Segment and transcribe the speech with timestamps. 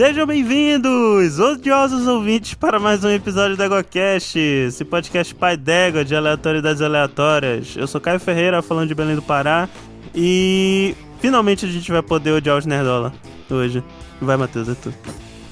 [0.00, 6.16] Sejam bem-vindos, odiosos ouvintes, para mais um episódio do EgoCast, esse podcast pai d'égua de
[6.16, 7.76] aleatoriedades aleatórias.
[7.76, 9.68] Eu sou Caio Ferreira, falando de Belém do Pará,
[10.14, 13.12] e finalmente a gente vai poder odiar os Nerdola
[13.50, 13.84] hoje.
[14.22, 14.90] Vai, Matheus, é tu.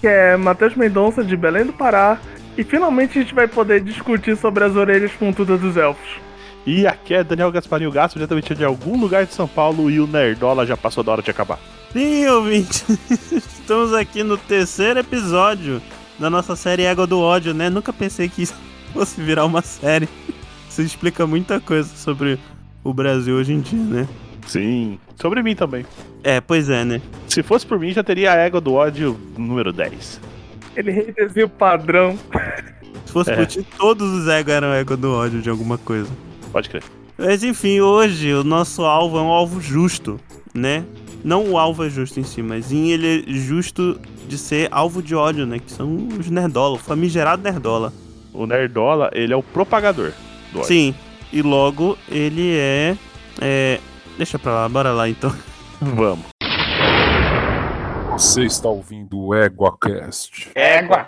[0.00, 2.18] Que é Matheus Mendonça, de Belém do Pará,
[2.56, 6.08] e finalmente a gente vai poder discutir sobre as orelhas pontudas dos elfos.
[6.64, 10.06] E aqui é Daniel Gasparinho Gasto, diretamente de algum lugar de São Paulo, e o
[10.06, 11.58] Nerdola já passou da hora de acabar.
[11.93, 12.84] Sim, ouvinte,
[13.33, 15.80] estamos aqui no terceiro episódio
[16.19, 17.70] da nossa série Égua do Ódio, né?
[17.70, 18.55] Nunca pensei que isso
[18.92, 20.09] fosse virar uma série.
[20.69, 22.38] Isso explica muita coisa sobre
[22.84, 24.09] o Brasil hoje em dia, né?
[24.46, 25.84] Sim, sobre mim também.
[26.23, 27.01] É, pois é, né?
[27.27, 30.20] Se fosse por mim, já teria a égua do ódio número 10.
[30.77, 32.18] Ele redesenha o padrão.
[33.07, 33.37] Se fosse É.
[33.37, 36.09] por ti, todos os Ego eram Ego do ódio de alguma coisa.
[36.52, 36.82] Pode crer.
[37.16, 40.20] Mas enfim, hoje o nosso alvo é um alvo justo,
[40.55, 40.84] né?
[41.24, 45.02] Não o alvo é justo em si, mas sim ele é justo de ser alvo
[45.02, 45.59] de ódio, né?
[45.59, 47.93] Que são os nerdola, o famigerado nerdola.
[48.32, 50.12] O Nerdola, ele é o propagador
[50.52, 50.68] do ódio.
[50.68, 50.95] Sim,
[51.32, 52.96] e logo ele é,
[53.40, 53.80] é...
[54.16, 55.34] Deixa pra lá, bora lá então.
[55.80, 56.26] Vamos.
[58.12, 60.50] Você está ouvindo o EguaCast.
[60.54, 61.06] Égua.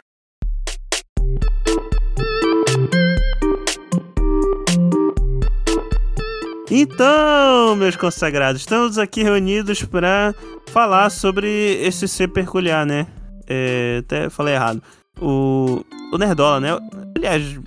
[6.73, 10.33] Então, meus consagrados, estamos aqui reunidos para
[10.69, 11.49] falar sobre
[11.83, 13.09] esse ser peculiar, né?
[13.49, 14.81] É, até falei errado.
[15.21, 16.69] O, o Nerdola, né?
[17.17, 17.59] Aliás,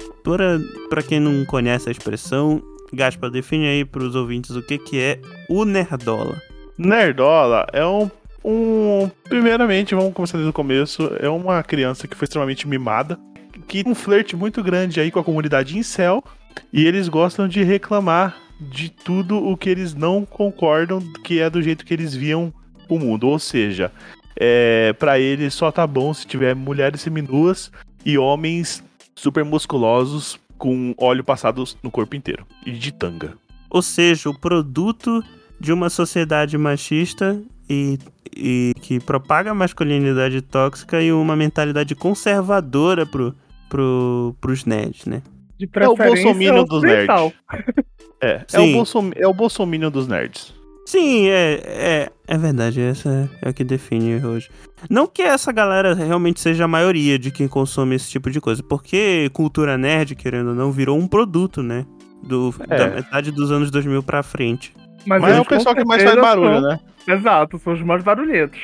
[0.90, 5.02] para, quem não conhece a expressão, Gaspa, define aí para os ouvintes o que, que
[5.02, 6.42] é o Nerdola.
[6.78, 8.10] Nerdola é um,
[8.42, 9.12] um.
[9.26, 11.12] Primeiramente, vamos começar desde o começo.
[11.20, 13.20] É uma criança que foi extremamente mimada.
[13.68, 16.24] Que um flerte muito grande aí com a comunidade incel.
[16.72, 18.38] E eles gostam de reclamar
[18.70, 22.54] de tudo o que eles não concordam que é do jeito que eles viam
[22.90, 23.28] o mundo.
[23.28, 23.92] Ou seja,
[24.36, 27.72] é, para eles só tá bom se tiver mulheres seminuas
[28.06, 28.84] e homens
[29.16, 32.46] super musculosos com óleo passado no corpo inteiro.
[32.66, 33.34] E de tanga.
[33.70, 35.24] Ou seja, o produto
[35.60, 37.98] de uma sociedade machista e,
[38.36, 43.36] e que propaga a masculinidade tóxica e uma mentalidade conservadora pro,
[43.70, 45.22] pro, pros nerds, né?
[45.68, 47.34] De É o preferência bolsominion dos ocidental.
[47.52, 47.74] nerds.
[48.22, 50.54] É, é o, bolsom, é o bolsominion dos nerds.
[50.86, 54.50] Sim, é, é, é verdade, essa é o que define hoje.
[54.90, 58.62] Não que essa galera realmente seja a maioria de quem consome esse tipo de coisa,
[58.62, 61.86] porque cultura nerd, querendo ou não, virou um produto, né?
[62.22, 62.78] Do, É.
[62.78, 64.74] Da metade dos anos 2000 pra frente.
[65.06, 66.80] Mas, Mas é o pessoal que mais faz barulho, são- né?
[67.08, 68.60] Exato, são os mais barulhentos.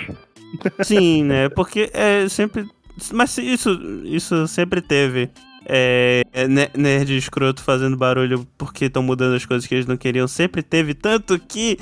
[0.83, 1.49] Sim, né?
[1.49, 2.65] Porque é sempre.
[3.13, 3.69] Mas isso,
[4.03, 5.29] isso sempre teve.
[5.69, 9.95] É, é, ne- nerd escroto fazendo barulho porque estão mudando as coisas que eles não
[9.97, 10.27] queriam.
[10.27, 10.93] Sempre teve.
[10.93, 11.77] Tanto que.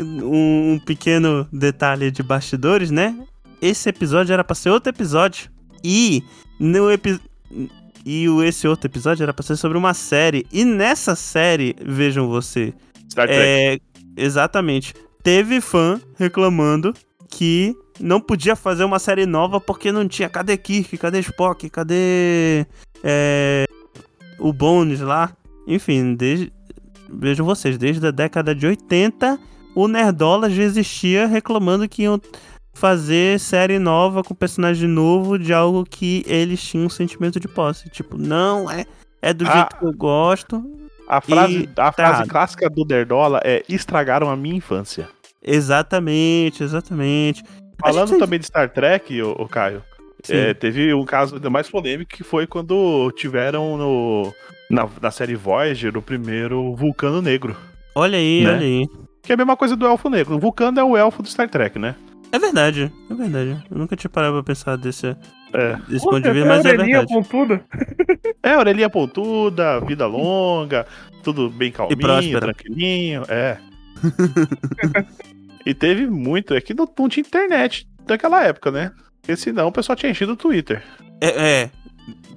[0.00, 3.16] Um, um pequeno detalhe de bastidores, né?
[3.60, 5.50] Esse episódio era pra ser outro episódio.
[5.84, 6.22] E.
[6.58, 7.20] No epi
[8.04, 10.46] e esse outro episódio era pra ser sobre uma série.
[10.52, 12.72] E nessa série, vejam você,
[13.10, 13.40] Star Trek.
[13.42, 13.78] é,
[14.16, 14.94] exatamente.
[15.22, 16.94] Teve fã reclamando
[17.28, 20.28] que não podia fazer uma série nova porque não tinha.
[20.28, 20.96] Cadê Kirk?
[20.96, 21.68] Cadê Spock?
[21.68, 22.66] Cadê.
[23.02, 23.64] É,
[24.38, 25.32] o Bones lá?
[25.66, 26.52] Enfim, desde,
[27.08, 29.38] vejam vocês, desde a década de 80,
[29.74, 32.20] o Nerdola já existia reclamando que iam
[32.74, 37.88] fazer série nova com personagem novo de algo que eles tinham um sentimento de posse.
[37.90, 38.86] Tipo, não, é,
[39.20, 39.52] é do Ah.
[39.52, 40.62] jeito que eu gosto.
[41.08, 42.28] a frase, a tá frase errado.
[42.28, 45.08] clássica do Nerdola é estragaram a minha infância.
[45.42, 47.42] Exatamente, exatamente.
[47.82, 49.82] A Falando gente- também de Star Trek, o, Caio.
[50.28, 54.34] É, teve um caso ainda mais polêmico que foi quando tiveram no,
[54.70, 57.56] na, na série Voyager o primeiro Vulcano Negro.
[57.94, 58.50] Olha aí, né?
[58.52, 58.86] olha aí.
[59.22, 60.36] Que é a mesma coisa do Elfo Negro.
[60.36, 61.94] O Vulcano é o elfo do Star Trek, né?
[62.30, 63.64] É verdade, é verdade.
[63.70, 65.16] Eu nunca tinha parado pra pensar desse,
[65.52, 65.76] É.
[65.88, 67.12] desse Pô, ponto de vista, mas é orelhinha verdade.
[67.14, 67.64] pontuda.
[68.42, 70.86] É, orelhinha pontuda, vida longa,
[71.22, 73.58] tudo bem calminho, tranquilinho, é.
[75.66, 78.92] e teve muito, é que não, não tinha internet daquela época, né?
[79.28, 80.82] Porque senão o pessoal tinha enchido o Twitter.
[81.20, 81.70] É, é,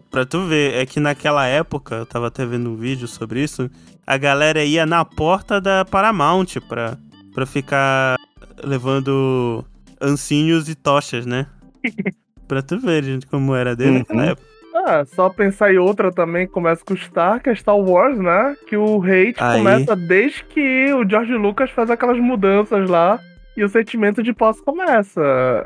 [0.09, 3.71] pra tu ver, é que naquela época, eu tava até vendo um vídeo sobre isso,
[4.05, 6.97] a galera ia na porta da Paramount pra,
[7.33, 8.17] pra ficar
[8.61, 9.63] levando
[10.01, 11.47] ancinhos e tochas, né?
[12.45, 14.29] pra tu ver, gente, como era dele naquela Uhum.
[14.31, 14.47] época.
[14.75, 18.57] Ah, só pensar em outra também que começa com Star, que é Star Wars, né?
[18.67, 19.59] Que o hate Aí.
[19.59, 23.17] começa desde que o George Lucas faz aquelas mudanças lá
[23.55, 25.21] e o sentimento de posse começa.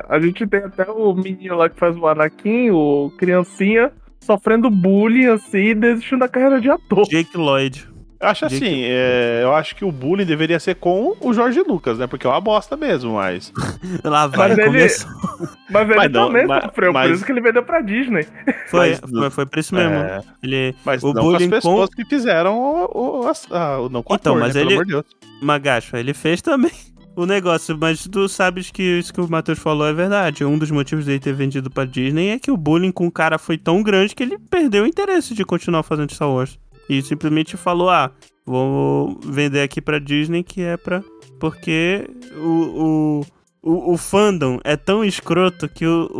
[0.08, 5.26] A gente tem até o menino lá que faz o Anakin, o criancinha, sofrendo bullying
[5.26, 7.04] assim e desistindo da carreira de ator.
[7.08, 7.86] Jake Lloyd.
[8.18, 11.98] Eu acho assim, é, eu acho que o bullying deveria ser com o Jorge Lucas,
[11.98, 12.06] né?
[12.06, 13.52] Porque é uma bosta mesmo, mas.
[14.02, 14.88] Lá vai, Mas ele-.
[15.70, 18.26] Mas ele Mas não, também mas- sofreu, mas- por isso que ele vendeu pra Disney.
[18.68, 19.94] Foi, Mas- foi, foi por isso mesmo.
[19.94, 23.88] É, Ele, mas O não bullying com as pessoas que fizeram o, o, ah, o
[23.90, 24.62] não com o Então, ator, mas né?
[24.62, 25.04] ele- Pelo amor de Deus.
[25.42, 26.72] Magacho, ele fez também
[27.16, 30.44] o negócio, mas tu sabes que isso que o Matheus falou é verdade.
[30.44, 33.38] Um dos motivos dele ter vendido pra Disney é que o bullying com o cara
[33.38, 36.58] foi tão grande que ele perdeu o interesse de continuar fazendo Star Wars.
[36.90, 38.12] E simplesmente falou: ah,
[38.44, 41.02] vou vender aqui pra Disney que é pra.
[41.40, 43.26] Porque o, o,
[43.62, 46.10] o, o fandom é tão escroto que o,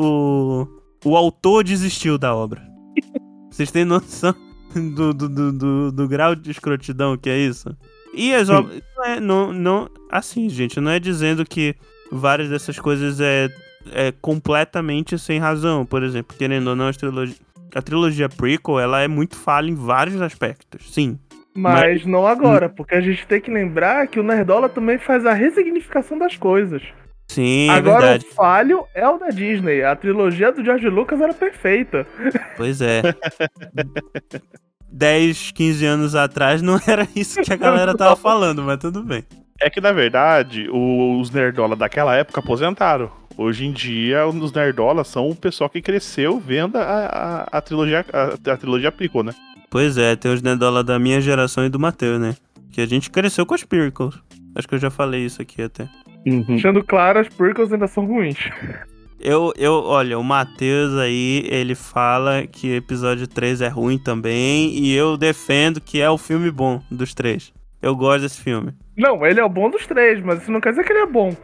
[1.05, 2.63] o, o autor desistiu da obra.
[3.51, 4.35] Vocês têm noção
[4.75, 7.77] do, do, do, do, do grau de escrotidão que é isso?
[8.17, 8.83] E as obras.
[8.97, 9.91] Não, é, não, não.
[10.11, 11.75] Assim, gente, não é dizendo que
[12.11, 13.49] várias dessas coisas é,
[13.93, 15.85] é completamente sem razão.
[15.85, 17.37] Por exemplo, querendo ou não, as trilogi-
[17.75, 20.93] a trilogia prequel ela é muito falha em vários aspectos.
[20.93, 21.19] Sim.
[21.55, 25.33] Mas não agora, porque a gente tem que lembrar que o Nerdola também faz a
[25.33, 26.83] ressignificação das coisas.
[27.29, 28.27] Sim, é agora verdade.
[28.31, 29.83] o falho é o da Disney.
[29.83, 32.07] A trilogia do George Lucas era perfeita.
[32.57, 33.03] Pois é.
[34.91, 39.25] 10, 15 anos atrás não era isso que a galera tava falando, mas tudo bem.
[39.61, 43.11] É que, na verdade, os nerdola daquela época aposentaram.
[43.39, 48.05] Hoje em dia, os nerdolas são o pessoal que cresceu vendo a, a, a trilogia
[48.13, 49.33] a, a trilogia prequel, né?
[49.71, 52.35] Pois é, tem os Nerdola da minha geração e do Matheus, né?
[52.73, 54.15] Que a gente cresceu com as Pircles.
[54.55, 55.89] Acho que eu já falei isso aqui até.
[56.25, 58.39] Deixando claro, as prequels ainda são ruins.
[59.19, 64.95] Eu, eu, olha, o Matheus aí, ele fala que episódio 3 é ruim também, e
[64.95, 67.53] eu defendo que é o filme bom dos três.
[67.81, 68.73] Eu gosto desse filme.
[68.97, 71.07] Não, ele é o bom dos três, mas isso não quer dizer que ele é
[71.07, 71.35] bom.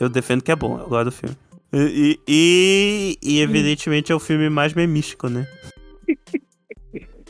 [0.00, 1.36] Eu defendo que é bom, eu gosto do filme.
[1.72, 5.46] E, e, e, evidentemente é o filme mais memístico, né?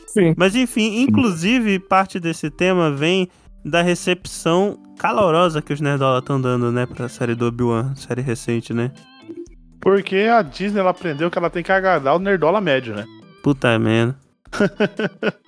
[0.08, 0.34] Sim.
[0.36, 3.28] Mas enfim, inclusive, parte desse tema vem
[3.64, 8.74] da recepção calorosa que os Nerdola estão dando, né, pra série do Obi-Wan, série recente,
[8.74, 8.90] né?
[9.82, 13.04] Porque a Disney ela aprendeu que ela tem que agradar o nerdola médio, né?
[13.42, 14.16] Puta merda.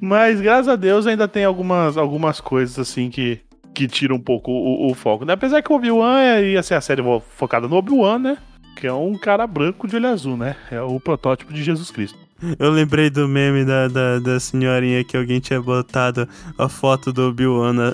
[0.00, 3.40] Mas graças a Deus ainda tem algumas, algumas coisas assim que,
[3.72, 5.32] que tiram um pouco o, o foco, né?
[5.34, 7.02] Apesar que o Obi-Wan é- ia ser a série
[7.36, 8.38] focada no Obi-Wan, né?
[8.76, 10.56] Que é um cara branco de olho azul, né?
[10.70, 12.18] É o protótipo de Jesus Cristo.
[12.58, 16.28] Eu lembrei do meme da, da, da senhorinha que alguém tinha botado
[16.58, 17.90] a foto do Obi-Wan na,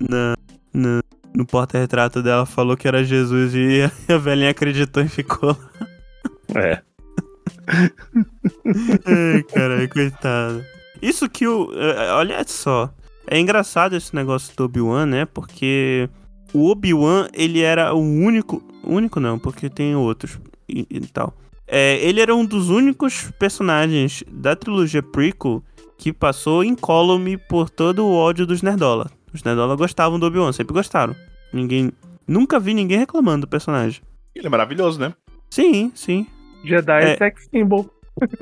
[0.00, 0.34] na,
[0.74, 1.00] na-
[1.34, 3.82] no porta-retrato dela, falou que era Jesus e
[4.12, 5.88] a, velhinha acreditou e ficou lá.
[6.54, 6.82] É.
[9.04, 10.64] Ai, caralho, coitado.
[11.02, 11.70] Isso que o.
[11.74, 12.92] é, Olha só.
[13.26, 15.24] É engraçado esse negócio do Obi-Wan, né?
[15.24, 16.08] Porque
[16.52, 18.62] o Obi-Wan, ele era o único.
[18.82, 20.38] Único não, porque tem outros
[20.68, 21.34] e, e tal.
[21.66, 25.62] É, ele era um dos únicos personagens da trilogia prequel
[25.96, 29.10] que passou incólume por todo o ódio dos Nerdola.
[29.34, 31.14] Os Nerdola gostavam do Obi-Wan, sempre gostaram.
[31.52, 31.90] Ninguém.
[32.26, 34.00] Nunca vi ninguém reclamando do personagem.
[34.34, 35.12] Ele é maravilhoso, né?
[35.50, 36.26] Sim, sim.
[36.64, 37.10] Jedi É.
[37.12, 37.90] é sex symbol.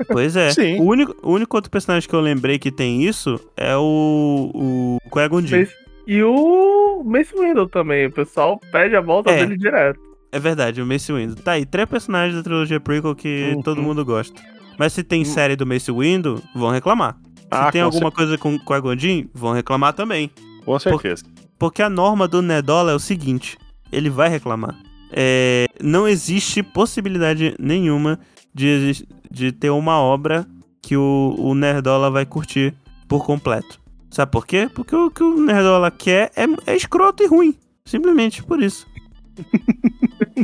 [0.07, 0.51] Pois é.
[0.53, 0.79] Sim.
[0.79, 4.51] O único, o único outro personagem que eu lembrei que tem isso é o.
[4.53, 5.41] O Qui-Gon.
[5.41, 5.75] Mace-
[6.07, 8.05] E o Mace Windu também.
[8.05, 9.37] O pessoal pede a volta É.
[9.45, 9.99] dele direto.
[10.31, 11.35] É verdade, o Mace Windu.
[11.35, 13.61] Tá aí, três personagens da trilogia prequel que Uhum.
[13.61, 14.39] todo mundo gosta.
[14.77, 17.15] Mas se tem série do Mace Windu, vão reclamar.
[17.35, 20.31] Se Ah, tem alguma coisa com Qui-Gon Jinn, vão reclamar também.
[20.65, 21.23] Com certeza.
[21.57, 23.57] Porque a norma do Nerdola é o seguinte:
[23.91, 24.75] ele vai reclamar.
[25.11, 28.19] É, não existe possibilidade nenhuma
[28.53, 30.45] de, de ter uma obra
[30.81, 32.73] que o, o Nerdola vai curtir
[33.07, 33.79] por completo.
[34.09, 34.69] Sabe por quê?
[34.73, 37.55] Porque o que o Nerdola quer é, é escroto e ruim.
[37.85, 38.87] Simplesmente por isso.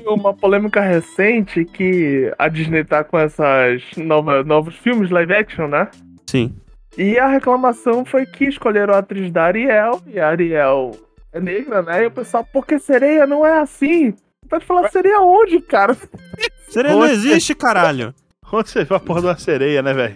[0.05, 5.87] Uma polêmica recente que a Disney tá com essas nova, novos filmes live action, né?
[6.25, 6.55] Sim.
[6.97, 10.91] E a reclamação foi que escolheram a atriz da Ariel, e a Ariel
[11.31, 12.03] é negra, né?
[12.03, 14.13] E o pessoal, porque sereia não é assim?
[14.49, 15.95] Pode falar sereia onde, cara?
[16.69, 18.13] Sereia não existe, caralho.
[18.51, 20.15] Onde você viu a porra de uma sereia, né, velho?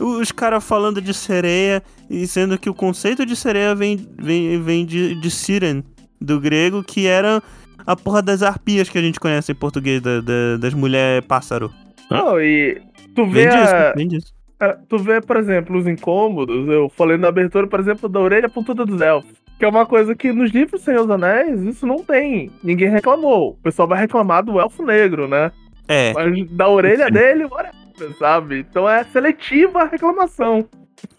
[0.00, 4.84] Os caras falando de sereia, e sendo que o conceito de sereia vem, vem, vem
[4.86, 5.82] de, de siren,
[6.20, 7.42] do grego, que era
[7.86, 11.72] a porra das arpias que a gente conhece em português, da- da- das mulheres pássaro.
[12.10, 12.80] Não, e
[13.14, 14.34] tu vê, Vem disso, a- vem disso.
[14.60, 16.68] A- tu vê, por exemplo, os incômodos.
[16.68, 19.32] Eu falei na abertura, por exemplo, da orelha pontuda dos elfos.
[19.58, 22.50] Que é uma coisa que nos livros Senhor dos Anéis, isso não tem.
[22.62, 23.50] Ninguém reclamou.
[23.50, 25.52] O pessoal vai reclamar do elfo negro, né?
[25.86, 28.60] É, Mas da orelha dele, whatever, sabe?
[28.68, 30.66] Então é seletiva a reclamação.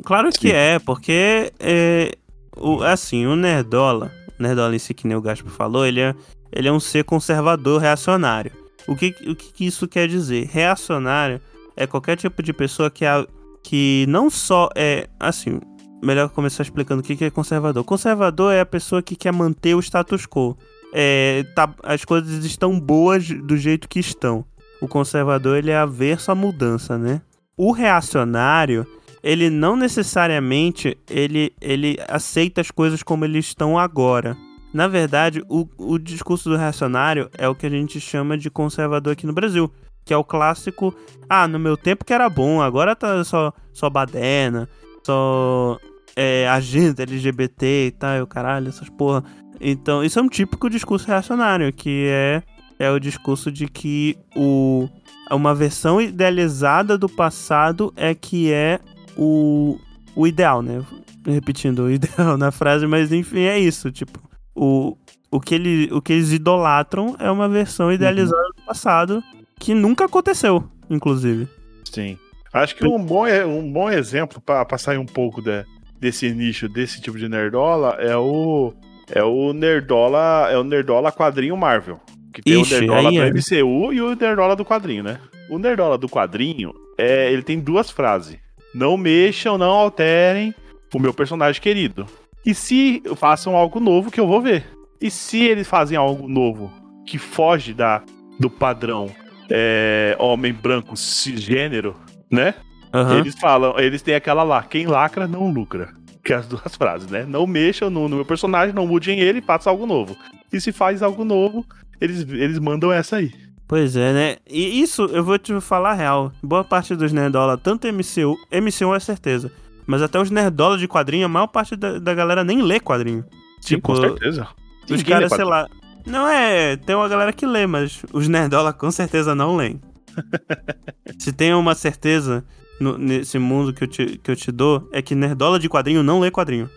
[0.03, 2.11] claro que é, porque é,
[2.57, 6.13] o, assim, o Nerdola, o Nerdola em si, que nem o Gaspo falou, ele é,
[6.51, 8.51] ele é um ser conservador reacionário.
[8.87, 10.47] O que, o que isso quer dizer?
[10.51, 11.39] Reacionário
[11.75, 13.25] é qualquer tipo de pessoa que, a,
[13.63, 15.59] que não só é, assim,
[16.01, 17.83] melhor começar explicando o que que é conservador.
[17.83, 20.57] Conservador é a pessoa que quer manter o status quo.
[20.93, 24.45] É, tá- as coisas estão boas do jeito que estão.
[24.81, 27.21] O conservador ele é averso à mudança, né?
[27.57, 28.85] O reacionário,
[29.23, 34.37] ele não necessariamente ele, ele aceita as coisas como eles estão agora.
[34.73, 39.13] Na verdade, o, o discurso do reacionário é o que a gente chama de conservador
[39.13, 39.71] aqui no Brasil.
[40.05, 40.95] Que é o clássico,
[41.27, 44.69] ah, no meu tempo que era bom, agora tá só, só baderna,
[45.03, 45.79] só
[46.15, 49.23] é, agenda LGBT e tal, e o caralho, essas porra.
[49.59, 52.43] Então, isso é um típico discurso reacionário, que é,
[52.79, 54.87] é o discurso de que o,
[55.31, 58.79] uma versão idealizada do passado é que é
[59.17, 59.79] o,
[60.15, 60.83] o ideal, né?
[61.25, 63.91] Repetindo o ideal na frase, mas enfim, é isso.
[63.91, 64.19] Tipo,
[64.53, 64.95] o,
[65.31, 69.23] o, que, ele, o que eles idolatram é uma versão idealizada do passado
[69.59, 71.47] que nunca aconteceu, inclusive.
[71.91, 72.17] Sim.
[72.53, 75.65] Acho que um bom, um bom exemplo para sair um pouco de-
[75.99, 78.73] desse nicho, desse tipo de nerdola, é o
[79.11, 81.99] é o nerdola, é o nerdola quadrinho Marvel,
[82.33, 83.29] que tem Ixi, o nerdola do é.
[83.29, 85.19] MCU e o nerdola do quadrinho, né?
[85.49, 88.37] O nerdola do quadrinho é, ele tem duas frases:
[88.73, 90.55] não mexam, não alterem
[90.93, 92.05] o meu personagem querido.
[92.45, 94.65] E se façam algo novo que eu vou ver.
[95.01, 96.71] E se eles fazem algo novo
[97.05, 98.01] que foge da
[98.39, 99.09] do padrão
[99.49, 101.95] é, homem branco cisgênero,
[102.31, 102.53] né?
[102.93, 103.19] Aham.
[103.19, 105.93] Eles falam, eles têm aquela lá, quem lacra não lucra.
[106.23, 107.25] Que é as duas frases, né?
[107.27, 110.15] Não mexam no, no meu personagem, não mudem ele, faça algo novo.
[110.51, 111.65] E se faz algo novo,
[111.99, 113.31] eles, eles mandam essa aí.
[113.67, 114.37] Pois é, né?
[114.47, 116.31] E isso, eu vou te falar a real.
[116.41, 119.51] Boa parte dos nerdola, tanto MCU, MCU é certeza.
[119.87, 123.23] Mas até os nerdola de quadrinho, a maior parte da, da galera nem lê quadrinho.
[123.61, 124.47] Sim, Tipo, com certeza.
[124.89, 125.67] Os caras, sei lá.
[126.05, 126.75] Não é.
[126.77, 129.79] Tem uma galera que lê, mas os nerdola com certeza não leem.
[131.19, 132.43] Se tem uma certeza
[132.79, 136.03] no- nesse mundo que eu, te, que eu te dou, é que nerdola de quadrinho
[136.03, 136.69] não lê quadrinho.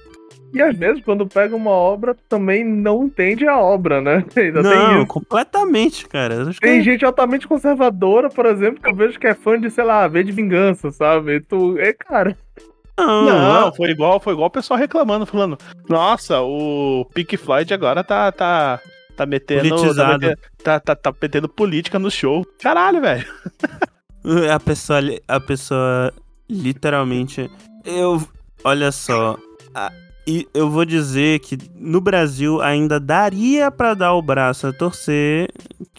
[0.55, 4.25] E às vezes, quando pega uma obra, também não entende a obra, né?
[4.35, 6.49] Ainda tem não, completamente, cara.
[6.49, 9.71] Acho que- Tem gente altamente conservadora, por exemplo, que eu vejo que é fã de,
[9.71, 11.41] sei lá, V de vingança, sabe?
[11.41, 12.35] Tu, é, cara.
[12.99, 15.57] Não, Não, foi igual, foi igual o pessoal reclamando, falando,
[15.89, 18.81] nossa, o Pink Floyd agora tá, tá,
[19.19, 20.19] tá metendo, tá, Politizado.
[20.21, 22.47] metendo tá, tá, tá metendo política no show.
[22.63, 23.27] Caralho, velho.
[24.53, 26.13] A pessoa, a pessoa
[26.51, 27.51] literalmente.
[27.85, 28.21] Eu.
[28.65, 29.37] Olha só.
[29.75, 29.93] a-
[30.27, 35.49] e eu vou dizer que no Brasil ainda daria pra dar o braço a torcer,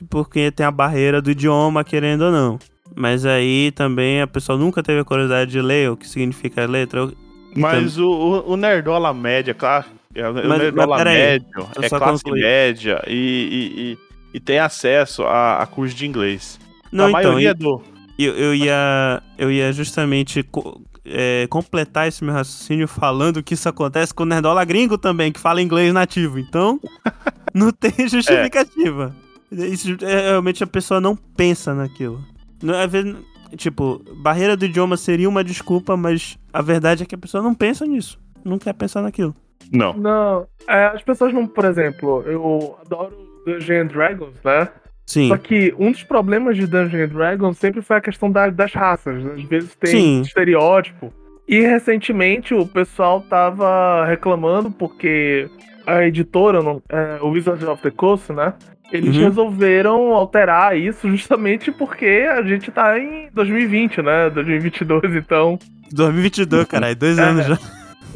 [0.07, 2.59] porque tem a barreira do idioma, querendo ou não.
[2.95, 6.67] Mas aí também a pessoa nunca teve a curiosidade de ler o que significa a
[6.67, 7.09] letra.
[7.55, 9.85] Mas o, o, o Nerdola média, claro,
[10.15, 12.41] é Mas- peraí, médio, eu é classe concluir.
[12.41, 13.97] média e, e, e,
[14.37, 16.59] e tem acesso a, a curso de inglês.
[16.91, 17.81] Não, a então, maioria e- do...
[18.17, 23.69] eu, eu ia, eu ia justamente co- é, completar esse meu raciocínio falando que isso
[23.69, 26.39] acontece com o Nerdola gringo também, que fala inglês nativo.
[26.39, 26.79] Então,
[27.53, 29.15] não tem justificativa.
[29.51, 32.23] Isso, é, realmente a pessoa não pensa naquilo.
[32.63, 33.15] Não, às vezes,
[33.57, 37.53] tipo, barreira do idioma seria uma desculpa, mas a verdade é que a pessoa não
[37.53, 38.19] pensa nisso.
[38.43, 39.35] Não quer pensar naquilo.
[39.71, 39.93] Não.
[39.93, 43.13] Não, é, as pessoas não, por exemplo, eu adoro
[43.45, 44.67] Dungeons Dragons, né?
[45.05, 45.27] Sim.
[45.27, 49.25] Só que um dos problemas de Dungeons Dragons sempre foi a questão da- das raças.
[49.25, 50.21] Às vezes tem Sim.
[50.21, 51.11] estereótipo.
[51.47, 55.49] E recentemente o pessoal tava reclamando porque
[55.87, 58.53] a editora, é, o Wizards of the Coast, né?
[58.91, 59.23] Eles Uhum.
[59.23, 64.29] resolveram alterar isso justamente porque a gente tá em 2020, né?
[64.29, 65.57] 2022, então.
[65.91, 67.21] 2022, caralho, dois É.
[67.23, 67.57] anos já.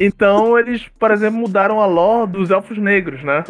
[0.00, 3.44] Então eles, por exemplo, mudaram a lore dos elfos negros, né?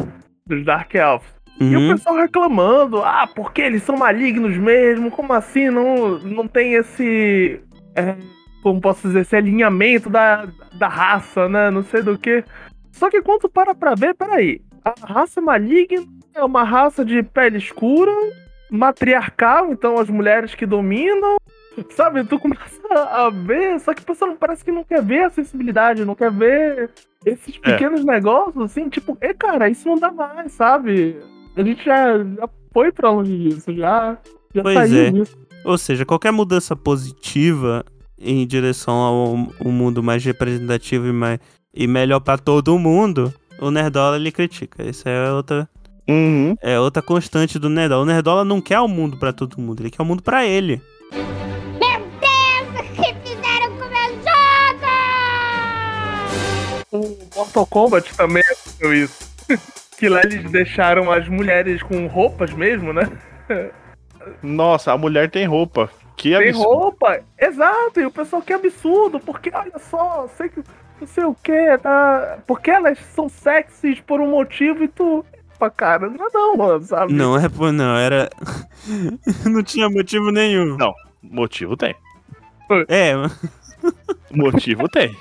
[0.47, 1.27] Dos Dark Elves.
[1.59, 1.87] E o Uhum.
[1.95, 5.09] pessoal reclamando, ah, porque eles são malignos mesmo?
[5.09, 5.69] Como assim?
[5.69, 7.61] Não, não tem esse.
[7.95, 8.15] é,
[8.61, 10.47] como posso dizer, esse alinhamento da,
[10.77, 11.71] da raça, né?
[11.71, 12.43] Não sei do que.
[12.91, 14.59] Só que quando para pra ver, peraí.
[14.83, 18.11] A raça maligna é uma raça de pele escura,
[18.75, 21.37] matriarcal, então as mulheres que dominam.
[21.91, 25.29] Sabe, tu começa a ver, só que o pessoal parece que não quer ver a
[25.29, 26.89] sensibilidade, não quer ver
[27.25, 27.59] esses É.
[27.71, 31.17] pequenos negócios, assim, tipo, é cara, isso não dá mais, sabe?
[31.55, 34.17] A gente já, já foi pra longe disso, já,
[34.53, 35.11] já Pois é.
[35.11, 35.37] disso.
[35.65, 37.83] Ou seja, qualquer mudança positiva
[38.17, 39.33] em direção ao
[39.65, 41.39] um mundo mais representativo e, mais,
[41.73, 44.81] e melhor pra todo mundo, o Nerdola ele critica.
[44.87, 45.67] Essa é outra,
[46.07, 46.55] Uhum.
[46.61, 48.03] é outra constante do Nerdola.
[48.03, 50.81] O Nerdola não quer o mundo pra todo mundo, ele quer o mundo pra ele.
[51.11, 54.09] Meu Deus, o que fizeram com o meu
[56.91, 57.25] jogo?
[57.33, 59.33] O Mortal Kombat também aconteceu isso.
[59.97, 63.09] que lá eles deixaram as mulheres com roupas mesmo, né?
[64.41, 65.89] Nossa, a mulher tem roupa.
[66.17, 66.69] Que Tem absurdo.
[66.69, 70.63] roupa, exato, e o pessoal que absurdo, porque olha só, sei que
[70.99, 72.37] não sei o que, tá?
[72.47, 75.25] Porque elas são sexys por um motivo e tu.
[75.65, 77.13] Pá, cara, não é não, mano, sabe?
[77.13, 78.29] Não é por não, era.
[79.45, 80.77] não tinha motivo nenhum.
[80.77, 80.93] Não.
[81.23, 81.95] Motivo tem.
[82.87, 83.13] É,
[84.31, 85.15] Motivo tem.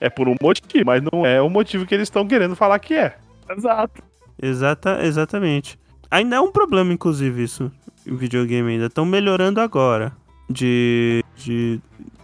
[0.00, 2.94] É por um motivo, mas não é o motivo que eles estão querendo falar que
[2.94, 3.16] é.
[3.48, 4.02] Exato.
[4.42, 5.78] exata, exatamente.
[6.10, 7.70] Ainda é um problema, inclusive, isso.
[8.06, 8.86] Em videogame ainda.
[8.86, 10.12] Estão melhorando agora.
[10.50, 11.24] De.
[11.36, 11.80] de.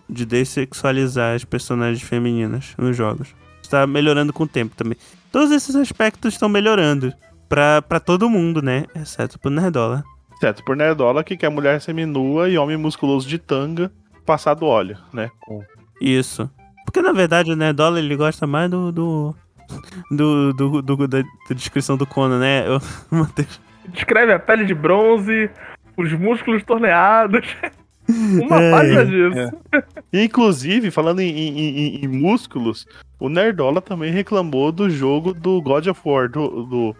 [0.08, 3.34] de dessexualizar as personagens femininas nos jogos.
[3.62, 4.98] Está melhorando com o tempo também.
[5.32, 7.12] Todos esses aspectos estão melhorando.
[7.48, 8.84] Pra, pra todo mundo, né?
[8.94, 10.02] Exceto pro Nerdola.
[10.40, 13.90] Certo, por Nerdola que quer mulher seminua e homem musculoso de tanga
[14.26, 15.30] passado óleo, né?
[15.40, 15.62] Com...
[16.00, 16.50] Isso.
[16.84, 18.90] Porque na verdade o Nerdola ele gosta mais do.
[18.92, 19.34] do.
[20.10, 22.64] do, do- do- da, da descrição do Conan, né?
[22.66, 22.78] Eu,
[23.16, 23.60] Matheus.
[23.88, 25.50] Descreve a pele de bronze,
[25.96, 27.46] os músculos torneados.
[28.08, 29.56] Uma É, página disso.
[30.12, 32.86] Inclusive, falando em, em- em- em músculos,
[33.18, 36.96] o Nerdola também reclamou do jogo do God of War, do, do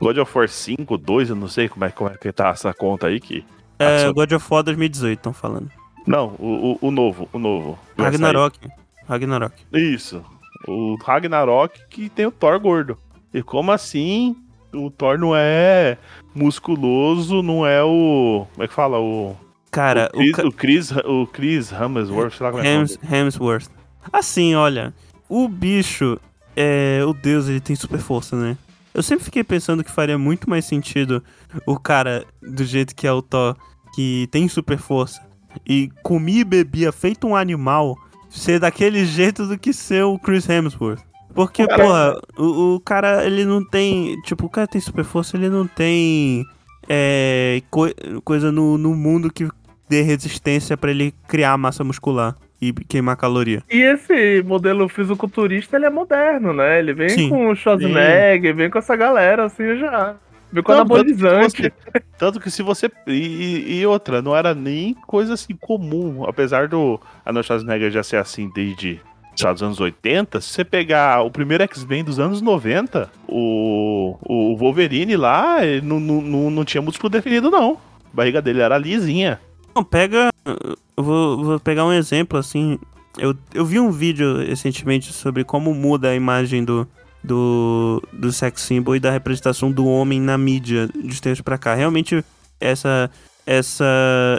[0.00, 2.72] God of War 5, 2, eu não sei como é, como é que tá essa
[2.72, 3.44] conta aí que.
[3.78, 4.14] É, passou.
[4.14, 5.70] God of War 2018, estão falando.
[6.06, 7.78] Não, o, o, o novo, o novo.
[7.98, 8.58] Ragnarok.
[9.06, 9.54] Ragnarok.
[9.72, 10.24] Isso.
[10.66, 12.96] O Ragnarok que tem o Thor gordo.
[13.32, 14.36] E como assim
[14.72, 15.96] o Thor não é
[16.34, 18.46] musculoso, não é o.
[18.52, 18.98] Como é que fala?
[18.98, 19.36] O.
[19.70, 22.68] Cara, o Chris, o, ca- o Chris, o Chris Hemsworth, sei lá como é que
[22.68, 23.68] é Hems, Hemsworth.
[24.12, 24.92] Assim, olha,
[25.28, 26.18] o bicho,
[26.56, 28.56] é, o deus, ele tem super força, né?
[28.94, 31.22] Eu sempre fiquei pensando que faria muito mais sentido
[31.66, 33.56] o cara, do jeito que é o Thor,
[33.94, 35.20] que tem super força,
[35.66, 37.96] e comia e bebia feito um animal,
[38.28, 41.00] ser daquele jeito do que ser o Chris Hemsworth.
[41.34, 44.20] Porque, Cara, porra, o, o cara, ele não tem.
[44.22, 46.44] Tipo, o cara tem super força, ele não tem.
[46.88, 47.94] É, coi-
[48.24, 49.48] coisa no, no mundo que
[49.88, 53.62] dê resistência pra ele criar massa muscular e queimar caloria.
[53.70, 56.78] E esse modelo fisiculturista, ele é moderno, né?
[56.78, 57.28] Ele vem Sim.
[57.28, 60.14] com o Schwarzenegger, vem com essa galera assim já.
[60.52, 61.62] Vem com Não, tanto que anabolizante.
[61.62, 62.90] você- Tanto que se você.
[63.06, 66.24] E, e outra, não era nem coisa assim comum.
[66.28, 69.00] Apesar do Arnold Schwarzenegger já ser assim desde
[69.32, 75.16] dos anos 80, se você pegar o primeiro X-Men dos anos 90, o, o Wolverine
[75.16, 77.78] lá ele não, não, não, não tinha músculo definido, não.
[78.12, 79.40] A barriga dele era lisinha.
[79.74, 80.29] Não, pega.
[80.44, 82.78] Eu vou, vou pegar um exemplo assim.
[83.18, 86.86] Eu, eu vi um vídeo recentemente sobre como muda a imagem do,
[87.22, 91.74] do, do sex symbol e da representação do homem na mídia de tempos pra cá.
[91.74, 92.24] Realmente,
[92.60, 93.10] essa,
[93.46, 93.84] essa,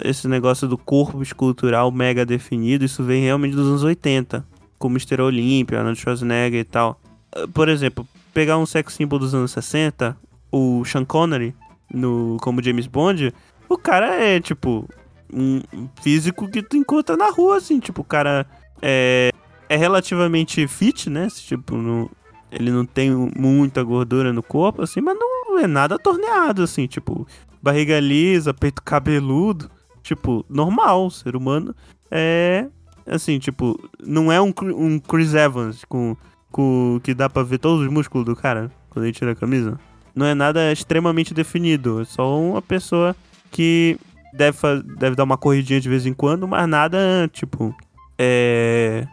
[0.04, 4.46] esse negócio do corpo escultural mega definido, isso vem realmente dos anos 80.
[4.80, 5.22] Com o Mr.
[5.22, 7.00] Olympia, Arnold Schwarzenegger e tal.
[7.36, 10.18] Uh, Por exemplo, pegar um sex symbol dos anos 60,
[10.52, 11.54] o Sean Connery,
[11.94, 13.34] no, como James Bond,
[13.70, 14.88] o cara é, tipo,
[15.34, 15.62] um
[16.02, 18.46] físico que tu encontra na rua, assim, tipo, o cara
[18.82, 19.32] é,
[19.70, 21.28] é relativamente fit, né?
[21.30, 22.10] Tipo, não,
[22.52, 27.28] ele não tem muita gordura no corpo, assim, mas não é nada torneado, assim, tipo,
[27.62, 29.70] barriga lisa, peito cabeludo,
[30.02, 31.76] tipo, normal, ser humano
[32.12, 32.68] é,
[33.08, 36.18] assim, tipo, não é um, um Chris Evans com,
[36.52, 39.80] com que dá pra ver todos os músculos do cara quando ele tira a camisa.
[40.14, 43.16] Não é nada extremamente definido, é só uma pessoa
[43.50, 43.98] que
[44.34, 44.58] deve,
[44.98, 47.76] deve dar uma corridinha de vez em quando, mas nada, tipo,
[48.18, 49.06] é.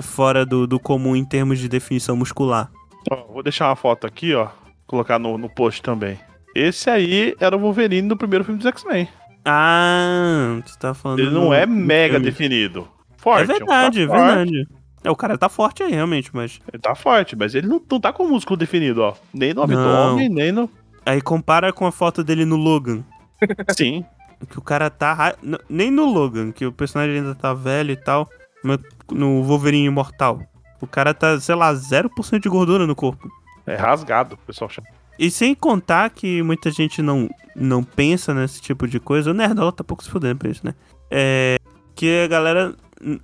[0.00, 2.70] fora do, do comum em termos de definição muscular.
[3.10, 4.48] Ó, vou deixar uma foto aqui, ó.
[4.86, 6.18] Colocar no, no post também.
[6.54, 9.08] Esse aí era o Wolverine do primeiro filme dos X-Men.
[9.44, 11.18] Ah, tu tá falando.
[11.18, 12.86] Ele não no- é mega definido.
[13.16, 13.50] Forte.
[13.50, 14.68] É um verdade, é verdade.
[15.04, 16.60] É, o cara tá forte aí, realmente, mas.
[16.72, 19.14] Ele tá forte, mas ele não, não tá com o músculo definido, ó.
[19.34, 20.70] Nem no abdômen, nem no.
[21.04, 23.02] Aí compara com a foto dele no Logan.
[23.76, 24.04] Sim.
[24.48, 25.36] Que o cara tá.
[25.68, 28.28] Nem no Logan, que o personagem ainda tá velho e tal.
[28.62, 28.78] Mas
[29.10, 30.40] no Wolverine Imortal.
[30.80, 33.30] O cara tá, sei lá, 0% de gordura no corpo.
[33.66, 34.88] É rasgado, o pessoal chama.
[35.18, 39.30] E sem contar que muita gente não, não pensa nesse tipo de coisa.
[39.30, 40.74] O Nerdola tá pouco se fudendo pra isso, né?
[41.10, 41.56] É.
[41.94, 42.74] Que a galera.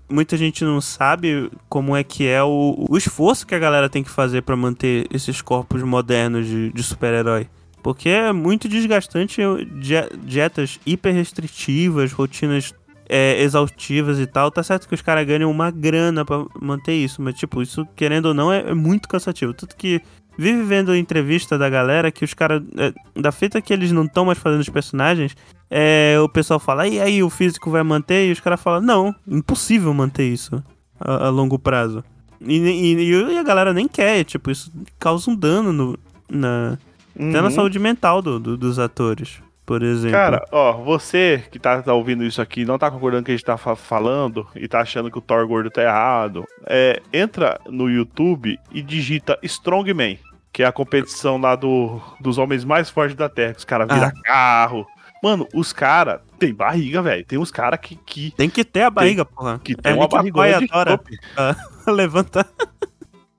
[0.09, 4.03] Muita gente não sabe como é que é o, o esforço que a galera tem
[4.03, 7.49] que fazer pra manter esses corpos modernos de, de super-herói.
[7.89, 9.41] Porque é muito desgastante
[9.81, 12.75] die- dietas hiper restritivas, rotinas
[13.09, 14.51] é, exaustivas e tal.
[14.51, 18.27] Tá certo que os caras ganham uma grana pra manter isso, mas, tipo, isso, querendo
[18.27, 19.55] ou não, é, é muito cansativo.
[19.55, 20.03] Tanto que
[20.37, 22.63] vive vendo entrevista da galera que os caras.
[22.77, 25.35] É, da feita que eles não estão mais fazendo os personagens,
[25.71, 28.29] é, o pessoal fala, e aí, o físico vai manter?
[28.29, 30.63] E os caras falam, não, impossível manter isso
[31.01, 32.05] a, a longo prazo.
[32.41, 35.99] E, e- e a galera nem quer, tipo, isso causa um dano no,
[36.31, 36.79] na,
[37.19, 37.51] até na Uhum.
[37.51, 39.41] saúde mental do- do- dos atores.
[39.67, 40.13] por exemplo.
[40.17, 43.33] Cara, ó, você que tá, tá ouvindo isso aqui, não tá concordando com o que
[43.33, 47.03] a gente tá fa- falando e tá achando que o Thor gordo tá errado, é,
[47.13, 50.19] entra no YouTube e digita Strongman,
[50.51, 53.87] que é a competição lá do, dos homens mais fortes da Terra, que os caras
[53.93, 54.13] viram Ah.
[54.25, 54.87] carro.
[55.23, 57.23] Mano, os caras tem barriga, velho.
[57.27, 59.61] Tem uns caras que, que, Tem que ter a barriga, porra.
[59.63, 61.19] que tem é uma ali que a barrigona boia de adora chope.
[61.95, 62.47] levantar.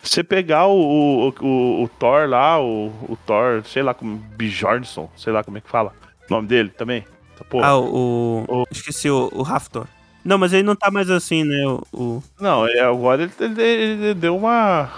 [0.02, 5.34] Você pegar o, o, o, o Thor lá, o, Thor, sei lá como, Bjornsson, sei
[5.34, 5.94] lá como é que fala
[6.30, 7.04] o nome dele também.
[7.50, 7.68] Porra.
[7.68, 8.46] Ah, o.
[8.48, 9.86] O- Esqueci o, o Raftor.
[10.24, 11.64] Não, mas ele não tá mais assim, né?
[11.94, 14.90] O, Não, é, agora ele, ele- ele deu uma.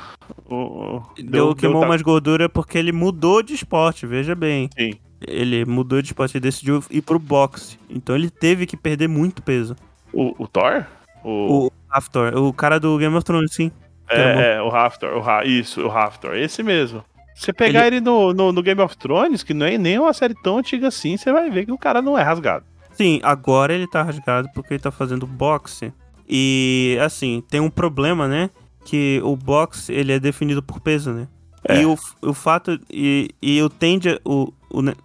[0.50, 4.70] o- o- deu, queimou tá- mais gordura porque ele mudou de esporte, veja bem.
[4.78, 4.94] Sim.
[5.28, 7.78] Ele mudou de esporte e decidiu ir pro boxe.
[7.90, 9.76] Então ele teve que perder muito peso.
[10.12, 10.84] O, o Thor?
[11.24, 13.72] O, O Raftor, o cara do Game of Thrones, sim.
[14.16, 14.40] Bom.
[14.40, 15.18] é, é, o Raftor.
[15.18, 16.36] O Ra, isso, o Raftor.
[16.36, 17.04] Esse mesmo.
[17.36, 20.36] Você pegar ele, no, no, no Game of Thrones, que não é nem uma série
[20.44, 22.66] tão antiga assim, você vai ver que o cara não é rasgado.
[22.94, 25.92] Sim, agora ele tá rasgado porque ele tá fazendo boxe.
[26.30, 28.50] E, assim, tem um problema, né?
[28.86, 31.28] Que o boxe, ele é definido por peso, né?
[31.68, 31.82] É.
[31.82, 32.80] E o, o fato...
[32.90, 34.20] E, e o tende...
[34.24, 34.96] O, o, ne-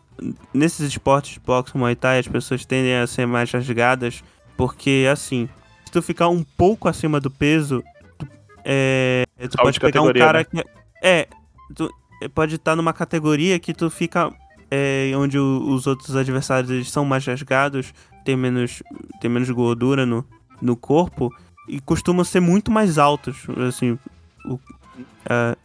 [0.53, 4.23] nesses esportes, boxe, muay thai, as pessoas tendem a ser mais rasgadas
[4.57, 5.49] porque, assim,
[5.85, 7.85] se tu ficar um pouco acima do peso,
[8.69, 10.45] é, tu pode de pegar um cara né?
[10.45, 10.65] que...
[11.03, 11.29] É,
[11.75, 11.89] tu
[12.35, 14.33] pode estar numa categoria que tu fica
[14.71, 18.83] é, onde o- os outros adversários eles são mais rasgados, tem menos,
[19.21, 20.25] tem menos gordura no,
[20.61, 21.31] no corpo
[21.69, 23.47] e costumam ser muito mais altos.
[23.69, 23.97] Assim,
[24.45, 24.59] o-
[25.31, 25.57] ah,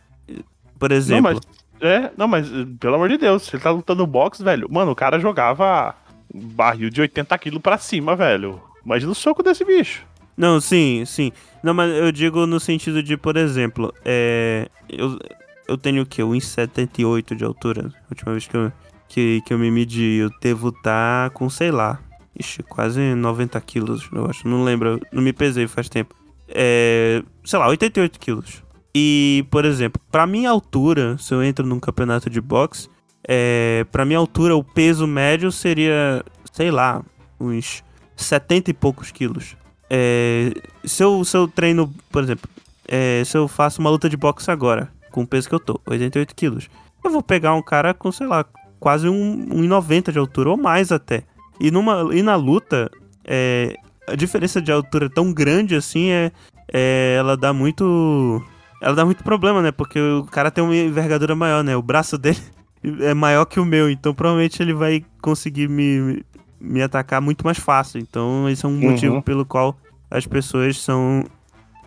[0.77, 1.61] por exemplo, Não, mas.
[1.83, 2.47] É, não, mas,
[2.79, 4.67] pelo amor de Deus, se ele tá lutando boxe, velho.
[4.71, 5.95] Mano, o cara jogava
[6.31, 8.61] barril de 80 quilos pra cima, velho.
[8.85, 10.05] Imagina o soco desse bicho.
[10.41, 11.31] Não, sim, sim.
[11.61, 15.19] Não, mas eu digo no sentido de, por exemplo, é, eu,
[15.67, 16.23] eu tenho o quê?
[16.23, 17.93] 1,78 de altura.
[18.05, 18.71] A última vez que eu,
[19.07, 21.99] que, que eu me medi, eu devo estar com, sei lá,
[22.35, 24.47] ixi, quase 90 quilos, eu acho.
[24.47, 26.15] Não lembro, não me pesei faz tempo.
[26.47, 28.63] É, sei lá, 88 quilos.
[28.95, 32.89] E, por exemplo, pra minha altura, se eu entro num campeonato de boxe,
[33.27, 37.03] é, pra minha altura, o peso médio seria, sei lá,
[37.39, 37.83] uns
[38.15, 39.60] 70 e poucos quilos.
[39.93, 40.53] É,
[40.85, 42.49] se, eu, se eu treino, por exemplo,
[42.87, 45.81] é, se eu faço uma luta de boxe agora, com o peso que eu tô,
[45.85, 46.69] 88 quilos,
[47.03, 48.45] eu vou pegar um cara com, sei lá,
[48.79, 51.23] quase um 1,90 de altura, ou mais até.
[51.59, 52.89] E, numa, e na luta,
[53.25, 53.75] é,
[54.07, 56.31] a diferença de altura tão grande assim é,
[56.71, 58.41] é, ela dá muito.
[58.81, 59.73] Ela dá muito problema, né?
[59.73, 61.75] Porque o cara tem uma envergadura maior, né?
[61.75, 62.39] O braço dele
[63.01, 66.23] é maior que o meu, então provavelmente ele vai conseguir me,
[66.61, 67.99] me atacar muito mais fácil.
[67.99, 69.77] Então, esse é um motivo pelo qual
[70.11, 71.23] as pessoas são,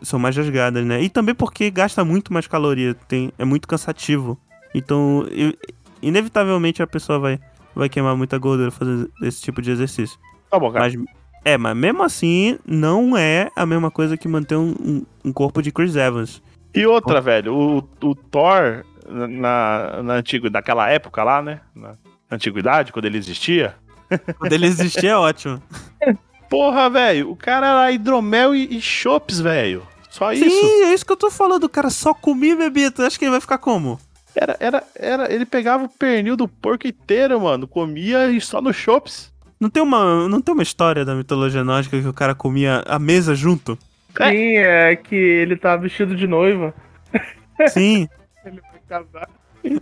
[0.03, 1.01] são mais rasgadas, né?
[1.03, 4.37] E também porque gasta muito mais caloria, tem, é muito cansativo.
[4.75, 5.55] Então, eu-
[6.03, 7.39] inevitavelmente a pessoa vai,
[7.75, 10.19] vai queimar muita gordura fazendo esse tipo de exercício.
[10.51, 10.85] Tá bom, cara.
[10.85, 10.97] Mas,
[11.45, 15.63] é, mas mesmo assim, não é a mesma coisa que manter um, um- um corpo
[15.63, 16.43] de Chris Evans.
[16.75, 21.61] E outra, velho, o, o Thor, na, na antigo, naquela época lá, né?
[21.75, 21.95] Na
[22.31, 23.75] antiguidade, quando ele existia.
[24.39, 25.63] Quando ele existir é ótimo.
[26.55, 29.83] Porra, velho, o cara era hidromel e, e chopes, velho.
[30.09, 30.49] Só isso.
[30.49, 31.65] Sim, é isso que eu tô falando.
[31.65, 32.91] O cara só comia e.
[32.93, 33.99] Tu acha que ele vai ficar como?
[34.37, 37.67] Era, era, era, ele pegava o pernil do porco inteiro, mano.
[37.67, 39.33] Comia e só no chopes.
[39.59, 43.01] Não tem uma, não tem uma história da mitologia nórdica que o cara comia a
[43.01, 43.77] mesa junto?
[44.21, 44.31] É.
[44.31, 46.73] Sim, é que ele tá vestido de noiva.
[47.69, 48.09] Sim.
[48.47, 49.29] Ele vai casar.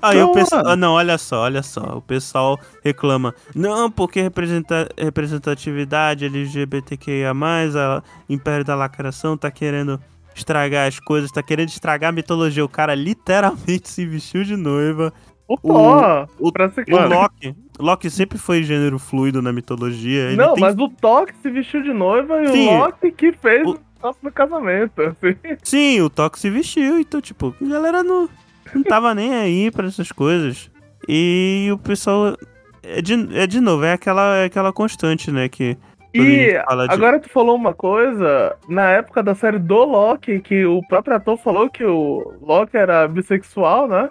[0.01, 0.63] Aí o Então, pessoal.
[0.67, 1.97] Ah, não, olha só, olha só.
[1.99, 3.35] O pessoal reclama.
[3.55, 4.89] Não, porque representa...
[4.99, 10.01] representatividade LGBTQIA, a Império da Lacração tá querendo
[10.35, 12.65] estragar as coisas, tá querendo estragar a mitologia.
[12.65, 15.13] O cara literalmente se vestiu de noiva.
[15.49, 17.15] O Thor, o- pra ser O Mano.
[17.15, 17.55] Loki.
[17.79, 20.35] Loki sempre foi gênero fluido na mitologia.
[20.37, 22.69] Não, tem- mas o Thor que se vestiu de noiva e Sim.
[22.69, 25.03] o Loki que fez O- o nosso casamento.
[25.03, 25.37] Assim.
[25.63, 28.29] Sim, o Toque se vestiu, então, tipo, a galera não,
[28.75, 30.71] não tava nem aí pra essas coisas.
[31.09, 32.37] E o pessoal.
[32.85, 35.49] É de, é de novo, é aquela, é aquela constante, né?
[35.49, 35.77] Que.
[36.13, 40.65] E fala de- agora tu falou uma coisa, na época da série do Loki, que
[40.67, 44.09] o próprio ator falou que o Loki era bissexual, né?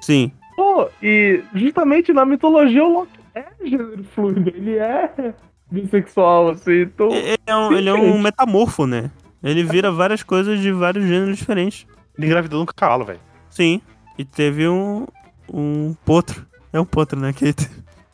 [0.00, 0.30] Sim.
[0.54, 5.34] Pô, e justamente na mitologia o Loki é gênero fluido, ele é
[5.70, 7.10] bissexual, assim, então...
[7.10, 9.10] Ele é um, ele é um metamorfo, né?
[9.42, 11.86] Ele vira várias coisas de vários gêneros diferentes.
[12.16, 13.20] Ele engravidou num cavalo, velho.
[13.56, 13.80] Sim.
[14.18, 15.06] E teve um.
[15.52, 16.44] Um potro.
[16.72, 17.32] É um potro, né?
[17.32, 17.52] Que...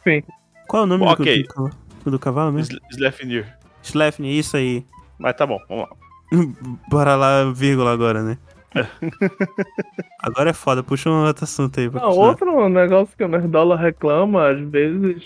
[0.04, 0.22] Sim.
[0.68, 1.70] Qual é o nome do,
[2.04, 2.76] do, do cavalo mesmo?
[2.76, 3.58] Sl- Slefnir.
[3.82, 4.86] Schlefnir, isso aí.
[5.18, 5.96] Mas tá bom, vamos lá.
[6.88, 8.38] Bora lá, vírgula agora, né?
[10.18, 12.28] agora é foda, puxa um outro assunto aí pra Não, continuar.
[12.28, 15.24] outro negócio que o Nerdola reclama, às vezes,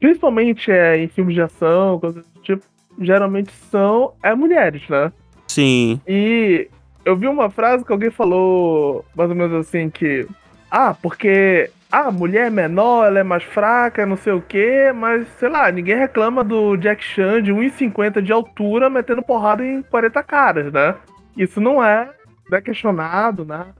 [0.00, 2.64] principalmente é, em filmes de ação, coisas do tipo,
[3.00, 5.12] geralmente são é mulheres, né?
[5.46, 6.00] Sim.
[6.08, 6.68] E
[7.08, 10.28] eu vi uma frase que alguém falou mais ou menos assim que.
[10.70, 14.92] Ah, porque ah, a mulher é menor, ela é mais fraca, não sei o quê,
[14.94, 19.80] mas sei lá, ninguém reclama do Jack Chan de 1,50 de altura metendo porrada em
[19.80, 20.96] 40 caras, né?
[21.34, 22.10] Isso não é,
[22.50, 23.74] não é questionado, nada.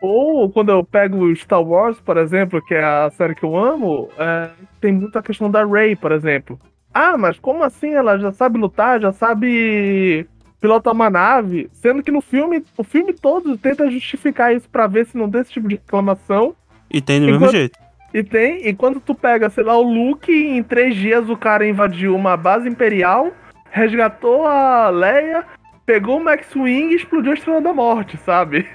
[0.00, 4.08] Ou quando eu pego Star Wars, por exemplo, que é a série que eu amo,
[4.18, 4.48] é,
[4.80, 6.58] tem muita questão da Rey, por exemplo.
[6.94, 7.94] Ah, mas como assim?
[7.94, 10.26] Ela já sabe lutar, já sabe
[10.62, 15.04] pilotar uma nave, sendo que no filme, o filme todo tenta justificar isso pra ver
[15.06, 16.54] se não tem esse tipo de reclamação.
[16.90, 17.78] E tem do mesmo Enquanto- jeito.
[18.14, 21.66] E tem, e quando tu pega, sei lá, o Luke, em três dias o cara
[21.66, 23.32] invadiu uma base imperial,
[23.70, 25.44] resgatou a Leia,
[25.86, 28.68] pegou o Max Wing e explodiu a Estrela da Morte, sabe?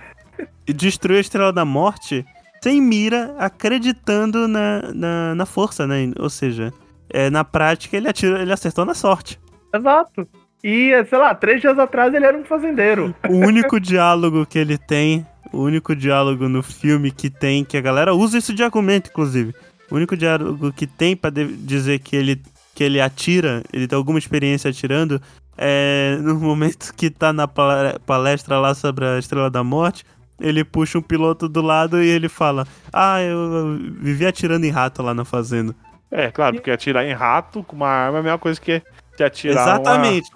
[0.67, 2.25] E destruiu a Estrela da Morte
[2.63, 6.11] sem mira, acreditando na, na, na força, né?
[6.19, 6.73] Ou seja,
[7.09, 9.39] é, na prática ele, atirou, ele acertou na sorte.
[9.73, 10.27] Exato.
[10.63, 13.13] E, sei lá, três dias atrás ele era um fazendeiro.
[13.29, 17.81] O único diálogo que ele tem, o único diálogo no filme que tem, que a
[17.81, 19.53] galera usa isso de argumento, inclusive.
[19.89, 22.41] O único diálogo que tem pra de- dizer que ele,
[22.75, 25.21] que ele atira, ele tem alguma experiência atirando,
[25.57, 30.03] é no momento que tá na palestra lá sobre a Estrela da Morte,
[30.39, 34.69] ele puxa um piloto do lado e ele fala: Ah, eu, eu vivi atirando em
[34.69, 35.73] rato lá na fazenda.
[36.11, 38.81] É, claro, porque atirar em rato com uma arma é a mesma coisa que,
[39.17, 40.31] que atirar uma- Exatamente.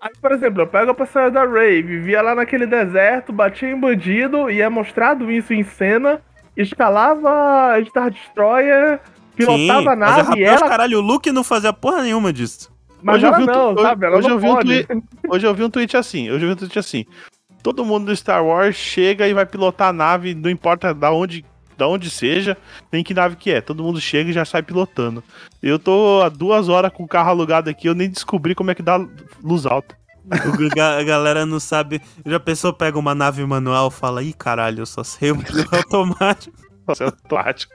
[0.00, 3.78] Aí, por exemplo, eu pego a personagem da Ray, vivia lá naquele deserto, batia em
[3.78, 6.20] bandido, e é mostrado isso em cena,
[6.56, 9.00] escalava a Star Destroyer,
[9.34, 10.68] pilotava a mas nave e ela.
[10.68, 12.70] caralho, o Luke não fazia porra nenhuma disso.
[13.02, 14.06] Mas Hoje eu ela vi um não, tu- sabe?
[14.06, 14.88] Ela hoje não eu vi um tweet-
[15.28, 17.04] Hoje eu vi um tweet assim, hoje eu vi um tweet assim.
[17.62, 21.44] Todo mundo do Star Wars chega e vai pilotar a nave, não importa da onde,
[21.78, 22.56] da onde seja,
[22.92, 23.60] nem que nave que é.
[23.60, 25.22] Todo mundo chega e já sai pilotando.
[25.62, 28.74] Eu tô há duas horas com o carro alugado aqui, eu nem descobri como é
[28.74, 28.98] que dá
[29.42, 29.96] luz alta.
[30.30, 32.02] A galera não sabe.
[32.26, 35.74] Já pensou, pega uma nave manual e fala: Ih, caralho, eu só sei o piloto
[35.76, 36.54] automático.
[36.86, 37.72] Nossa, é automático.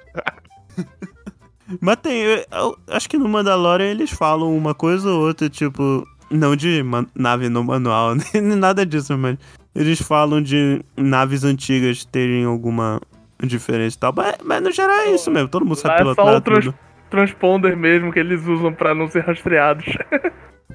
[1.82, 2.18] Mas tem.
[2.22, 6.06] eu- eu acho que no Mandalorian eles falam uma coisa ou outra, tipo.
[6.30, 6.84] Não de
[7.16, 9.38] nave no manual, nem nada disso, mas.
[9.76, 13.00] Eles falam de naves antigas terem alguma
[13.48, 14.14] diferença e tal.
[14.16, 16.66] Mas, mas no geral é isso mesmo, todo mundo Lá sabe é só pilotar outros-
[16.66, 16.76] tudo.
[17.10, 19.86] Transponder mesmo que eles usam pra não ser rastreados.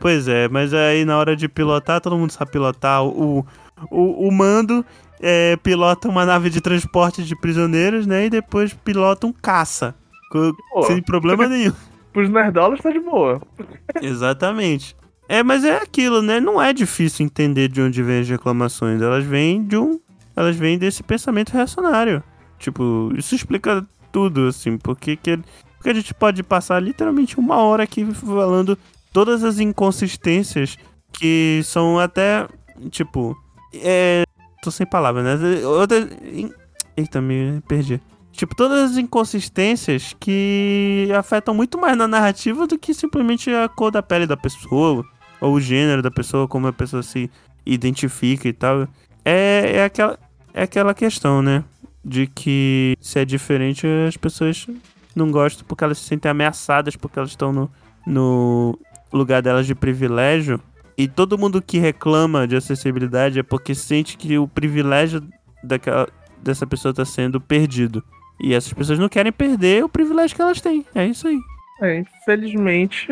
[0.01, 3.03] Pois é, mas aí na hora de pilotar, todo mundo sabe pilotar.
[3.05, 3.45] O,
[3.91, 4.87] o, o mando
[5.21, 8.27] é, pilota uma nave de transporte de prisioneiros, né?
[8.27, 9.97] E depois pilota um caça.
[10.31, 10.83] co- Pô.
[10.85, 11.73] Sem problema nenhum.
[12.13, 13.41] Pros nerdolas tá de boa.
[14.01, 14.95] Exatamente.
[15.29, 16.39] É, mas é aquilo, né?
[16.39, 19.03] Não é difícil entender de onde vêm as reclamações.
[19.03, 19.99] Elas vêm de um.
[20.37, 22.23] Elas vêm desse pensamento reacionário.
[22.59, 25.39] Tipo, isso explica tudo, assim, porque, que,
[25.77, 28.77] porque a gente pode passar literalmente uma hora aqui falando
[29.13, 30.77] todas as inconsistências
[31.13, 32.47] que são até.
[32.91, 33.37] Tipo.
[33.75, 34.25] É.
[34.63, 35.67] Tô sem palavras, né?
[35.67, 35.99] Outra.
[36.33, 36.53] in-
[36.97, 38.01] Eita, me perdi.
[38.33, 43.91] Tipo, todas as inconsistências que afetam muito mais na narrativa do que simplesmente a cor
[43.91, 45.05] da pele da pessoa,
[45.41, 47.31] ou o gênero da pessoa, como a pessoa se
[47.65, 48.89] identifica e tal.
[49.25, 50.19] É, é, aquela,
[50.55, 51.63] é aquela questão, né?
[52.09, 54.67] De que se é diferente, as pessoas
[55.15, 57.71] não gostam porque elas se sentem ameaçadas, porque elas estão no,
[58.07, 58.79] no
[59.13, 60.61] lugar delas de privilégio.
[60.97, 65.23] E todo mundo que reclama de acessibilidade é porque sente que o privilégio
[65.63, 66.09] daquela,
[66.43, 68.03] dessa pessoa está sendo perdido.
[68.41, 70.85] E essas pessoas não querem perder o privilégio que elas têm.
[70.95, 71.39] É isso aí.
[71.83, 73.09] É, infelizmente.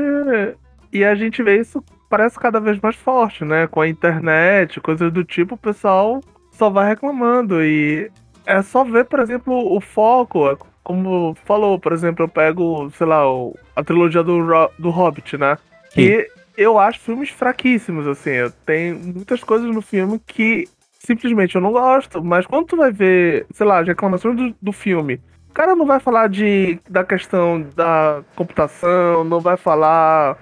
[0.93, 3.67] E a gente vê isso parece cada vez mais forte, né?
[3.67, 6.21] Com a internet, coisas do tipo, o pessoal
[6.53, 7.63] só vai reclamando.
[7.63, 8.11] E
[8.47, 10.49] é só ver, por exemplo, o foco.
[10.49, 13.23] é Como falou, por exemplo, eu pego, sei lá,
[13.75, 14.41] a trilogia do,
[14.79, 15.59] do Hobbit, né?
[15.91, 18.31] Que eu acho filmes fraquíssimos, assim.
[18.65, 22.23] Tenho muitas coisas no filme que simplesmente eu não gosto.
[22.23, 25.87] Mas quando tu vai ver, sei lá, as reclamações do, do filme, o cara não
[25.87, 30.39] vai falar de, da questão da computação, não vai falar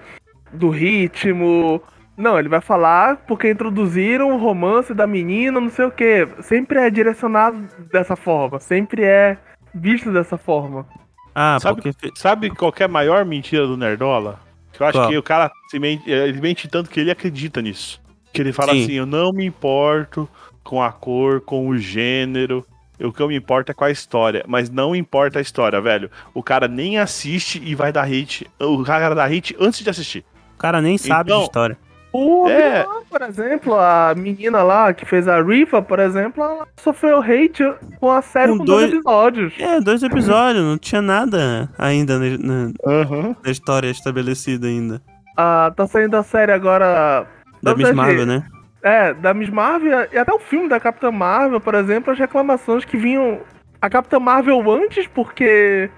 [0.53, 1.81] do ritmo.
[2.17, 6.27] Não, ele vai falar porque introduziram o romance da menina, não sei o quê.
[6.41, 7.57] Sempre é direcionado
[7.91, 9.37] dessa forma, sempre é
[9.73, 10.85] visto dessa forma.
[11.33, 12.09] Ah, Sabe- porque.
[12.15, 14.39] Sabe qual que é a maior mentira do Nerdola?
[14.71, 15.09] Que eu acho Qual?
[15.09, 18.01] que o cara se mente, ele mente tanto que ele acredita nisso.
[18.33, 18.83] Que ele fala Sim.
[18.83, 20.27] assim, eu não me importo
[20.63, 22.65] com a cor, com o gênero.
[23.01, 24.43] O que eu me importo é com a história.
[24.47, 26.09] Mas não importa a história, velho.
[26.33, 28.47] O cara nem assiste e vai dar hate.
[28.59, 30.23] O cara dá hate antes de assistir.
[30.55, 31.77] O cara nem sabe Então, de história.
[32.17, 32.81] O É.
[32.81, 37.63] Obi-Wan, por exemplo, a menina lá que fez a Rifa, por exemplo, ela sofreu hate
[37.99, 39.53] com a série Com com dois dois- episódios.
[39.59, 43.35] É, dois episódios, não tinha nada ainda na, na- Aham.
[43.43, 45.01] na história estabelecida ainda.
[45.35, 47.25] Ah, tá saindo a série agora.
[47.61, 48.43] Da Miss Marvel, né?
[48.83, 52.85] É, da Miss Marvel e até o filme da Capitã Marvel, por exemplo, as reclamações
[52.85, 53.39] que vinham.
[53.81, 55.89] A Capitã Marvel antes, porque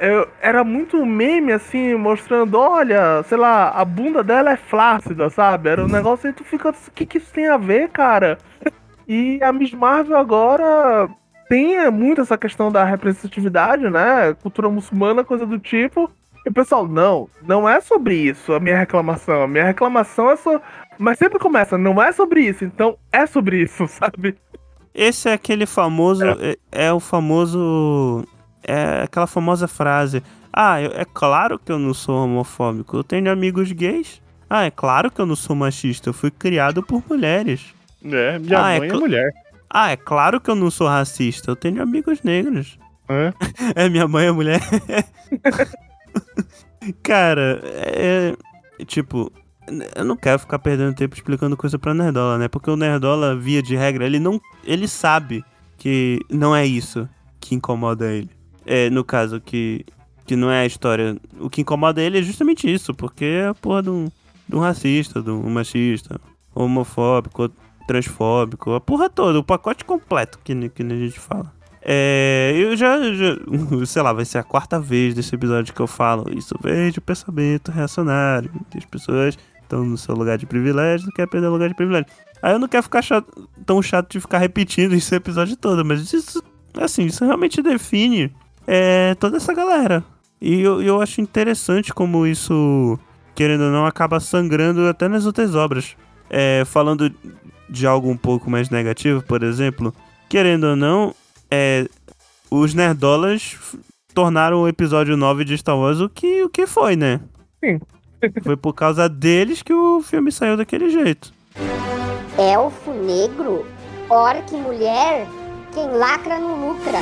[0.00, 5.68] é, era muito meme, assim, mostrando, olha, sei lá, a bunda dela é flácida, sabe?
[5.68, 8.38] Era um negócio aí tu fica, o que, que isso tem a ver, cara?
[9.06, 11.06] E a Miss Marvel agora
[11.50, 14.34] tem muito essa questão da representatividade, né?
[14.42, 16.10] Cultura muçulmana, coisa do tipo.
[16.46, 19.42] E o pessoal, não, não é sobre isso a minha reclamação.
[19.42, 20.62] A minha reclamação é só.
[20.98, 24.34] Mas sempre começa, não é sobre isso, então é sobre isso, sabe?
[24.94, 26.24] Esse é aquele famoso.
[26.24, 28.24] É, é o famoso.
[28.62, 30.22] É aquela famosa frase.
[30.52, 32.96] Ah, eu- é claro que eu não sou homofóbico.
[32.98, 34.20] Eu tenho amigos gays.
[34.48, 36.08] Ah, é claro que eu não sou machista.
[36.08, 37.74] Eu fui criado por mulheres.
[38.04, 39.32] É, minha Ah, é mãe é, cl- mulher.
[39.68, 41.50] Ah, é claro que eu não sou racista.
[41.50, 42.78] Eu tenho amigos negros.
[43.08, 43.32] É.
[43.84, 44.60] É, minha mãe é mulher.
[47.02, 48.34] Cara, é.
[48.86, 49.30] Tipo,
[49.94, 52.48] eu não quero ficar perdendo tempo explicando coisa pra Nerdola, né?
[52.48, 54.40] Porque o Nerdola, via de regra, ele não.
[54.64, 55.44] Ele sabe
[55.76, 58.30] que não é isso que incomoda ele.
[58.72, 59.84] É, no caso, que.
[60.24, 61.16] Que não é a história.
[61.40, 64.08] O que incomoda ele é justamente isso, porque é a porra de um,
[64.48, 66.20] de um racista, de um machista,
[66.54, 67.50] homofóbico,
[67.88, 71.52] transfóbico, a porra toda, o pacote completo que, que a gente fala.
[71.82, 73.36] É, eu já, já,
[73.86, 76.30] sei lá, vai ser a quarta vez desse episódio que eu falo.
[76.32, 78.52] Isso veio de pensamento reacionário.
[78.76, 82.06] As pessoas estão no seu lugar de privilégio, não querem perder o lugar de privilégio.
[82.40, 86.12] Aí eu não quero ficar chato- tão chato de ficar repetindo esse episódio todo, mas
[86.12, 86.40] isso,
[86.76, 88.32] assim, isso realmente define
[88.72, 90.04] é, toda essa galera.
[90.40, 92.96] E eu, eu acho interessante como isso,
[93.34, 95.96] querendo ou não, acaba sangrando até nas outras obras.
[96.30, 97.12] É, falando
[97.68, 99.92] de algo um pouco mais negativo, por exemplo,
[100.28, 101.12] querendo ou não,
[101.50, 101.88] é,
[102.48, 103.56] os nerdolas
[104.14, 107.20] tornaram o episódio 9 de Star Wars o que, o que foi, né?
[107.62, 107.80] Sim.
[108.44, 111.32] Foi por causa deles que o filme saiu daquele jeito.
[112.38, 113.64] Elfo negro,
[114.10, 115.26] orc mulher,
[115.72, 116.98] quem lacra não lucra.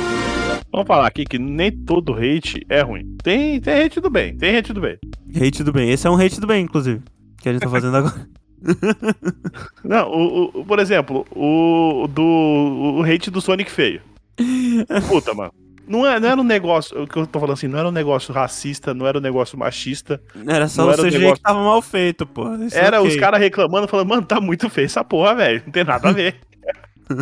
[0.71, 3.15] Vamos falar aqui que nem todo hate é ruim.
[3.23, 4.97] Tem, tem hate do bem, tem hate do bem.
[5.35, 5.89] Hate do bem.
[5.89, 7.01] Esse é um hate do bem, inclusive.
[7.41, 8.27] Que a gente tá fazendo agora.
[9.83, 12.21] Não, o, o- por exemplo, o do
[12.99, 14.01] o hate do Sonic feio.
[15.07, 15.51] Puta, mano.
[15.87, 17.91] Não, é, não era um negócio, o que eu tô falando assim, não era um
[17.91, 20.21] negócio racista, não era um negócio machista.
[20.45, 22.53] Era só o era um CGI negócio- que tava mal feito, pô.
[22.57, 23.09] Isso é era ok.
[23.09, 25.63] os caras reclamando, falando, mano, tá muito feio essa porra, velho.
[25.65, 26.35] Não tem nada a ver.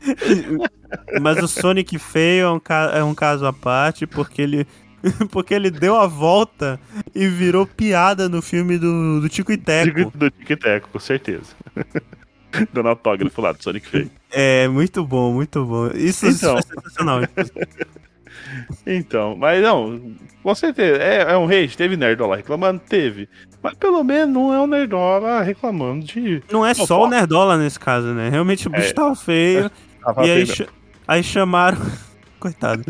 [1.20, 4.66] Mas o Sonic feio é um, ca- é um caso à parte, porque ele.
[5.32, 6.78] Porque ele deu a volta
[7.14, 10.12] e virou piada no filme do, do Tico e Teco.
[10.14, 11.54] Do Tic Teco, com certeza.
[12.70, 14.10] Dando autógrafo lá do Sonic feio.
[14.30, 15.86] É, muito bom, muito bom.
[15.94, 16.52] Isso, isso Então.
[16.62, 17.20] foi sensacional.
[18.86, 23.26] Então, mas não, com certeza, é, é um hate, teve nerdola reclamando, teve.
[23.62, 26.42] Mas pelo menos não é um nerdola reclamando de.
[26.50, 28.28] Não é só o Nerdola nesse caso, né?
[28.28, 28.92] Realmente o bicho É.
[28.92, 29.70] tava feio.
[30.02, 30.66] Tava e aí, cha-
[31.06, 31.78] aí chamaram.
[32.40, 32.82] Coitado.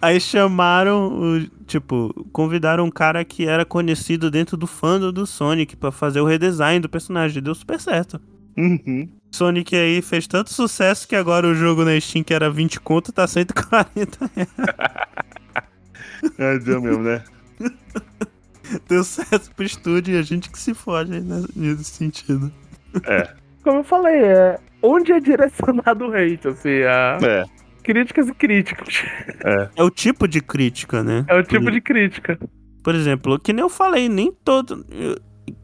[0.00, 5.76] Aí chamaram, o, tipo, convidaram um cara que era conhecido dentro do fandom do Sonic
[5.76, 7.42] pra fazer o redesign do personagem.
[7.42, 8.18] Deu super certo.
[8.56, 9.06] Uhum.
[9.30, 13.12] Sonic aí fez tanto sucesso que agora o jogo na Steam, que era 20 conto,
[13.12, 14.48] tá 140 reais.
[16.38, 17.22] É, deu mesmo, né?
[18.88, 22.50] Deu certo pro estúdio e a gente que se fode aí né, nesse sentido.
[23.62, 27.44] Como eu falei, é onde é direcionado o hate, assim, a É,
[27.82, 29.02] críticas e críticas.
[29.76, 31.24] É o tipo de crítica, né?
[31.28, 32.38] É o tipo de crítica.
[32.82, 34.84] Por exemplo, que nem eu falei, nem todo.
[34.90, 35.16] eu-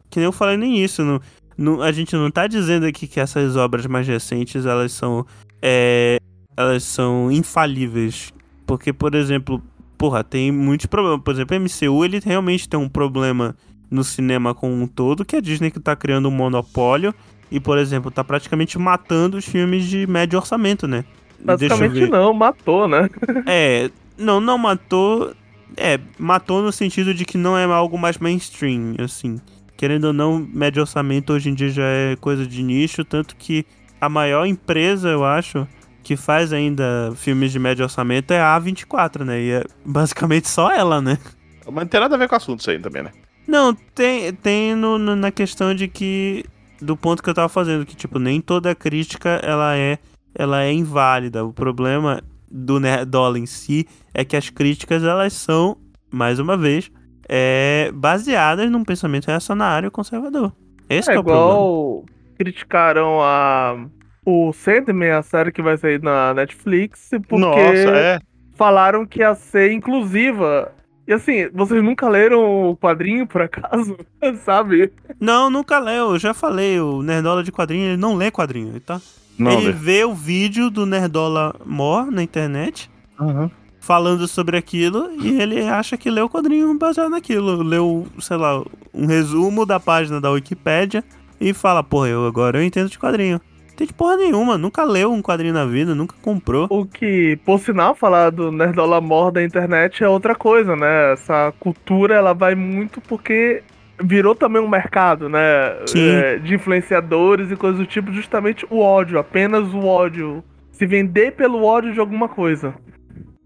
[0.09, 1.03] Que nem eu falei nem isso.
[1.03, 1.21] Não,
[1.57, 5.25] não- a gente não tá dizendo aqui que essas obras mais recentes elas são.
[5.61, 6.17] é,
[6.57, 8.33] elas são infalíveis.
[8.65, 9.61] Porque, por exemplo,
[9.97, 11.21] porra, tem muitos problemas.
[11.23, 13.55] Por exemplo, o MCU ele realmente tem um problema
[13.89, 17.13] no cinema como um todo, que a Disney que tá criando um monopólio.
[17.51, 21.03] E, por exemplo, tá praticamente matando os filmes de médio orçamento, né?
[21.43, 23.09] Basicamente não, matou, né?
[23.45, 25.33] É, não, não matou.
[25.75, 29.39] É, matou no sentido de que não é algo mais mainstream, assim.
[29.75, 33.65] Querendo ou não, médio orçamento hoje em dia já é coisa de nicho, tanto que
[33.99, 35.67] a maior empresa, eu acho,
[36.03, 39.41] que faz ainda filmes de médio orçamento é a A24, né?
[39.41, 41.17] E é basicamente só ela, né?
[41.65, 43.11] mas não tem nada a ver com o assunto isso aí também, né?
[43.47, 46.45] Não, tem, tem no, no- na questão de que.
[46.81, 49.99] Do ponto que eu tava fazendo, que, tipo, nem toda crítica ela é,
[50.33, 51.45] ela é inválida.
[51.45, 55.77] O problema do Nerdola em si é que as críticas, elas são,
[56.11, 56.91] mais uma vez,
[57.29, 60.51] é, baseadas num pensamento reacionário conservador.
[60.89, 61.51] Esse É que é o problema.
[61.51, 62.05] igual
[62.37, 63.77] criticaram a
[64.25, 68.19] o Sandman, a série que vai sair na Netflix, porque Nossa, é.
[68.55, 70.71] falaram que ia ser inclusiva.
[71.07, 73.97] E assim, vocês nunca leram o quadrinho, por acaso?
[74.45, 74.91] Sabe?
[75.19, 76.11] Não, nunca leu.
[76.11, 79.01] Eu já falei, o Nerdola de quadrinho, ele não lê quadrinho, tá?
[79.37, 82.89] Não, ele vê o vídeo do Nerdola Mor na internet,
[83.19, 83.49] Uhum.
[83.79, 87.63] falando sobre aquilo, e ele acha que leu o quadrinho baseado naquilo.
[87.63, 91.03] Leu, sei lá, um resumo da página da Wikipédia
[91.39, 93.41] e fala, porra, eu agora eu entendo de quadrinho.
[93.81, 96.67] Não Tem de porra nenhuma, nunca leu um quadrinho na vida, nunca comprou.
[96.69, 101.13] O que, por sinal, falar do Nerdola Mor da internet é outra coisa, né?
[101.13, 103.63] Essa cultura, ela vai muito porque
[104.03, 105.39] virou também um mercado, né?
[105.87, 106.09] Sim.
[106.09, 110.43] É, de influenciadores e coisas do tipo, justamente o ódio, apenas o ódio.
[110.71, 112.75] Se vender pelo ódio de alguma coisa.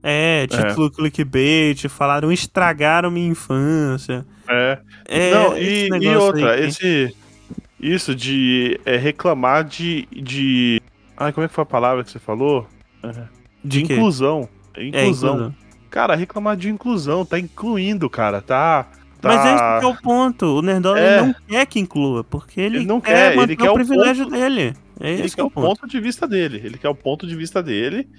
[0.03, 4.25] É, título clickbait, falaram estragaram minha infância.
[4.49, 4.79] É.
[5.07, 7.15] É, Não, esse e, e negócio outra, aí esse.
[7.79, 10.07] Isso de é, reclamar de.
[10.11, 10.81] de.
[11.17, 12.67] Ai, como é que foi a palavra que você falou?
[13.63, 13.93] de quê?
[13.93, 14.47] inclusão.
[14.73, 15.33] É, Inclusão.
[15.35, 15.55] inclusão.
[15.89, 18.83] Cara, reclamar de inclusão, tá incluindo, cara, tá.
[19.21, 19.29] tá...
[19.29, 20.45] Mas esse que é o ponto.
[20.57, 21.21] O Nerdola É.
[21.21, 24.35] não quer que inclua, porque ele, Ele não quer, quer, ele quer o privilégio ponto-
[24.35, 24.73] dele.
[24.99, 25.65] É Ele esse que quer é o o ponto.
[25.81, 26.61] ponto de vista dele.
[26.63, 28.09] Ele quer o ponto de vista dele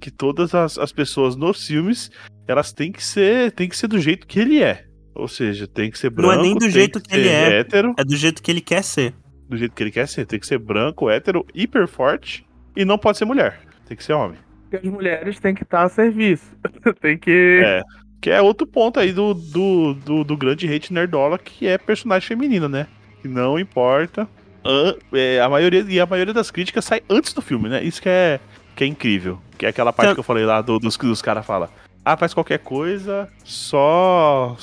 [0.00, 2.10] que todas as, as pessoas nos filmes
[2.46, 4.84] elas têm que ser têm que ser do jeito que ele é.
[5.18, 6.42] Ou seja, tem que ser Não é branco.
[6.42, 7.58] nem do jeito que ele ser é.
[7.60, 9.12] hétero, É do jeito que ele quer ser.
[9.48, 10.24] do jeito que ele quer ser.
[10.26, 12.46] Tem que ser branco, hétero, hiper forte
[12.76, 13.58] e não pode ser mulher.
[13.86, 14.38] Tem que ser homem.
[14.70, 16.44] Porque as mulheres têm que estar a serviço.
[17.00, 17.62] tem que.
[17.64, 17.82] É.
[18.20, 22.26] Que é outro ponto aí do, do, do, do grande hate nerdola, que é personagem
[22.28, 22.86] feminina, né?
[23.22, 24.28] Que não importa.
[24.64, 27.82] An- é, a maioria, e a maioria das críticas sai antes do filme, né?
[27.82, 28.40] Isso que é,
[28.76, 29.40] que é incrível.
[29.56, 31.68] Que é aquela parte Então- que eu falei lá do- dos que os caras falam.
[32.10, 34.56] Ah, faz qualquer coisa, só.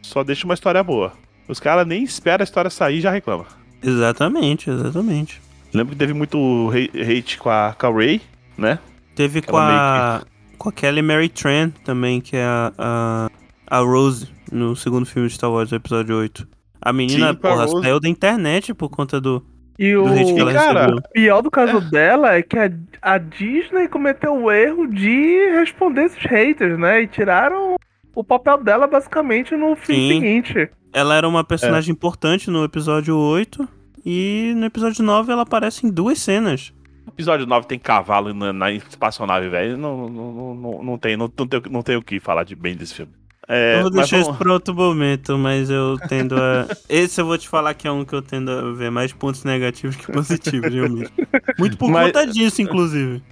[0.00, 1.12] Só deixa uma história boa.
[1.48, 3.44] Os caras nem esperam a história sair e já reclamam.
[3.82, 5.42] Exatamente, exatamente.
[5.74, 8.20] Lembro que teve muito hate com a, com a Ray,
[8.56, 8.78] né?
[9.16, 10.22] Teve com a.
[10.56, 13.30] Com a Kelly Mary Tran também, que é a, a.
[13.66, 16.46] a Rose, no segundo filme de Star Wars, episódio 8.
[16.80, 19.44] A menina, Sim, porra, saiu da internet por conta do,
[19.82, 21.02] E o ela cara, recebeu.
[21.12, 22.70] pior do caso dela é que a,
[23.02, 27.02] a Disney cometeu o erro de responder esses haters, né?
[27.02, 27.74] E tiraram
[28.14, 30.20] o papel dela basicamente no filme Sim.
[30.20, 30.70] seguinte.
[30.92, 33.68] Ela era uma personagem importante no episódio 8.
[34.06, 36.72] E no episódio 9 ela aparece em duas cenas.
[37.08, 39.76] Episódio 9 tem cavalo na, na espaçonave, velho.
[39.76, 42.54] Não, não, não, não, não tem, não, não, tem, não tem o que falar de
[42.54, 43.12] bem desse filme.
[43.48, 46.66] É, eu vou deixar vamos- isso pra outro momento, mas eu tendo a.
[46.88, 49.44] Esse eu vou te falar que é um que eu tendo a ver mais pontos
[49.44, 51.10] negativos que positivos, realmente.
[51.58, 53.22] Muito por Mas- conta disso, inclusive.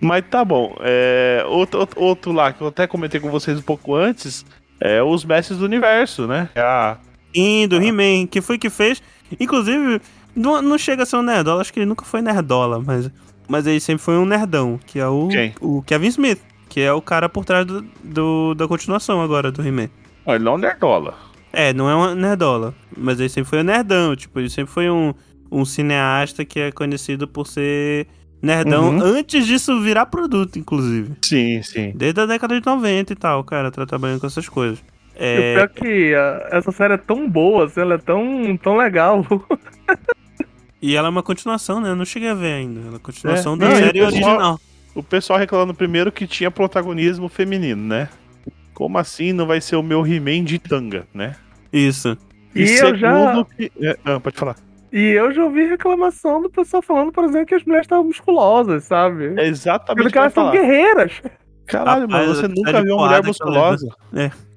[0.00, 0.74] Mas tá bom.
[0.80, 4.44] É, outro, outro- outro lá que eu até comentei com vocês um pouco antes
[4.80, 6.48] é os Mestres do Universo, né?
[6.54, 6.98] É a-
[7.34, 9.02] Sim, do He-Man, que foi que fez.
[9.40, 10.00] Inclusive,
[10.36, 13.10] não, não chega a ser um nerdola, acho que ele nunca foi nerdola, mas,
[13.48, 15.54] mas ele sempre foi um nerdão, que é o, Quem?
[15.60, 16.40] o Kevin Smith,
[16.72, 19.90] que é o cara por trás do, do- da continuação agora do He-Man.
[20.24, 21.14] Ó, ele não é um nerdola.
[21.52, 24.88] É, não é uma nerdola, mas ele sempre foi um nerdão, tipo, ele sempre foi
[24.88, 25.12] um,
[25.50, 28.06] um cineasta que é conhecido por ser
[28.40, 29.02] nerdão Uhum.
[29.02, 31.12] antes disso virar produto, inclusive.
[31.22, 31.92] Sim, sim.
[31.94, 34.78] Desde a década de 90 e tal, o cara tá trabalhando com essas coisas.
[35.14, 37.98] E o pior É, é que ah, essa série é tão boa, assim, ela é
[37.98, 39.26] tão, tão legal.
[40.80, 41.90] e ela é uma continuação, né?
[41.90, 42.80] Eu não cheguei a ver ainda.
[42.80, 43.56] Ela é a continuação É.
[43.58, 44.60] da Não, série pessoal- original.
[44.94, 48.08] O pessoal reclamando primeiro que tinha protagonismo feminino, né?
[48.74, 51.34] Como assim não vai ser o meu He-Man de tanga, né?
[51.72, 52.16] Isso.
[52.54, 54.56] E eu já- que- é, ah, pode falar.
[54.92, 58.84] E eu já ouvi reclamação do pessoal falando, por exemplo, que as mulheres estavam musculosas,
[58.84, 59.32] sabe?
[59.40, 61.22] É exatamente Sendo o que elas são guerreiras.
[61.66, 63.88] Caralho, Rapaz, mano, você tá nunca viu uma mulher musculosa.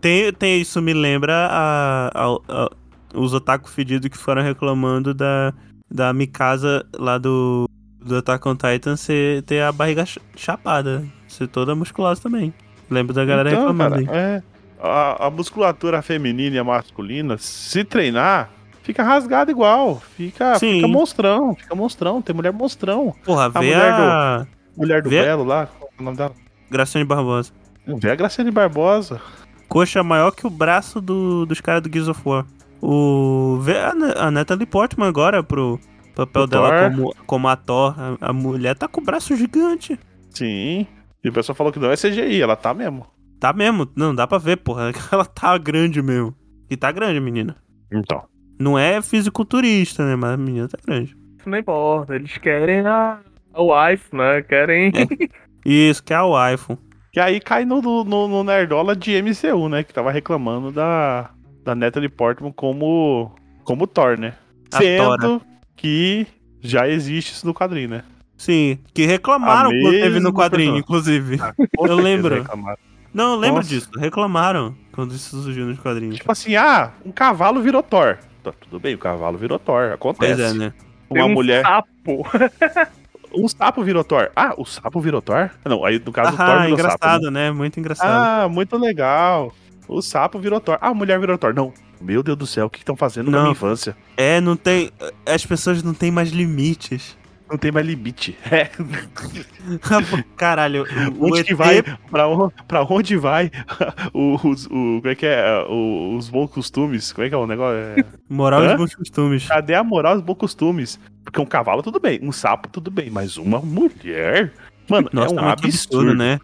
[0.00, 2.70] Tem, tem isso, me lembra a, a- a-
[3.14, 5.52] os otaku fedidos que foram reclamando da,
[5.90, 7.68] da Mikasa lá do,
[8.08, 12.52] do Attack on Titan ser, ter a barriga ch- chapada, ser toda musculosa também.
[12.90, 14.18] Lembro da galera Então, reclamando cara, aí.
[14.18, 14.42] é,
[14.82, 18.48] a, a musculatura feminina e a masculina, se treinar,
[18.82, 20.00] fica rasgada igual.
[20.16, 20.76] Fica, Sim.
[20.76, 22.22] fica monstrão, fica monstrão.
[22.22, 23.14] Tem mulher monstrão.
[23.24, 24.46] Porra, vê mulher do- a
[24.76, 26.32] Mulher do Vê- Belo lá, qual é o nome dela?
[26.70, 27.52] Graciane Barbosa.
[27.86, 29.20] Vê a Graciane Barbosa.
[29.68, 32.46] Coxa maior que o braço do, dos caras do Gears of War.
[32.80, 33.92] O, vê a,
[34.26, 35.78] a Natalie Portman agora pro
[36.26, 36.90] papel O dela Thor.
[36.90, 37.94] como, como ator.
[37.98, 39.98] A, a mulher tá com o braço gigante.
[40.30, 40.86] Sim.
[41.22, 43.06] E o pessoal falou que não é CGI, ela tá mesmo.
[43.40, 44.90] Tá mesmo, não dá pra ver, porra.
[45.12, 46.34] Ela tá grande mesmo.
[46.68, 47.56] E tá grande, menina.
[47.92, 48.24] Então.
[48.58, 50.16] Não é fisiculturista, né?
[50.16, 51.16] Mas a menina tá grande.
[51.38, 53.20] Isso não importa, eles querem a,
[53.54, 54.42] a wife, né?
[54.42, 54.92] Querem.
[55.64, 56.78] Isso, que é o iPhone.
[57.14, 59.84] E aí cai no, no, no Nerdola de MCU, né?
[59.84, 61.30] Que tava reclamando da,
[61.64, 64.34] da Natalie Portman como, Como Thor, né?
[64.72, 65.40] A Sendo Tora.
[65.78, 66.26] Que
[66.60, 68.02] já existe isso no quadrinho, né?
[68.36, 71.38] Sim, que reclamaram quando teve no quadrinho, inclusive.
[71.76, 72.34] Com Eu lembro.
[72.34, 72.78] reclamaram.
[73.14, 73.68] Não, eu lembro Nossa.
[73.70, 73.88] disso.
[73.98, 76.16] Reclamaram quando isso surgiu nos quadrinhos.
[76.16, 78.18] Tipo assim, ah, um cavalo virou Thor.
[78.44, 79.92] Tá, tudo bem, o cavalo virou Thor.
[79.92, 80.34] Acontece.
[80.36, 80.72] Pois é, né?
[81.10, 81.62] Tem Uma um mulher.
[81.62, 82.26] sapo.
[83.30, 84.30] Um sapo virou Thor.
[84.34, 85.50] Ah, o sapo virou Thor?
[85.62, 86.72] Não, aí no caso o Thor Ah, virou sapo.
[86.80, 87.48] engraçado, né?
[87.48, 87.50] né?
[87.50, 88.08] Muito engraçado.
[88.44, 89.52] Ah, muito legal.
[89.86, 90.78] O sapo virou Thor.
[90.80, 91.52] Ah, a mulher virou Thor.
[91.54, 91.70] Não.
[92.00, 93.42] Meu Deus do céu, o que estão fazendo na Não.
[93.44, 93.96] minha infância?
[94.16, 94.90] É, não tem.
[95.26, 97.16] As pessoas não têm mais limites.
[97.50, 98.36] Não tem mais limite.
[98.50, 98.68] É.
[100.36, 100.84] Caralho,
[101.20, 101.82] Onde ET, vai?
[102.10, 103.50] Pra, on- pra onde vai
[104.12, 104.68] os, o,
[105.00, 105.64] como é que é?
[105.68, 107.12] O- os bons costumes?
[107.12, 107.76] Como é que é o negócio?
[107.78, 108.72] É, moral Hã?
[108.74, 109.46] e bons costumes.
[109.46, 111.00] Cadê a moral e os bons costumes?
[111.24, 112.18] Porque um cavalo, tudo bem.
[112.22, 113.10] Um sapo, tudo bem.
[113.10, 114.52] Mas uma mulher.
[114.88, 116.38] Mano, Nossa, é um que absurdo, né?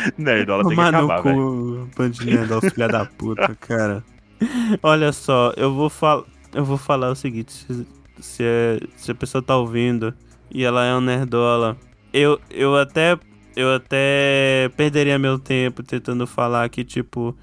[0.18, 1.90] Nerdola tem que Tomar no acabar, velho.
[1.96, 4.04] bandinha da filha da puta, cara.
[4.82, 6.26] Olha só, eu vou, fal...
[6.54, 7.86] eu vou falar o seguinte: se,
[8.20, 10.12] se, é- se a pessoa tá ouvindo
[10.50, 11.76] e ela é um nerdola,
[12.12, 13.18] eu, eu até.
[13.54, 17.34] Eu até perderia meu tempo tentando falar que, tipo.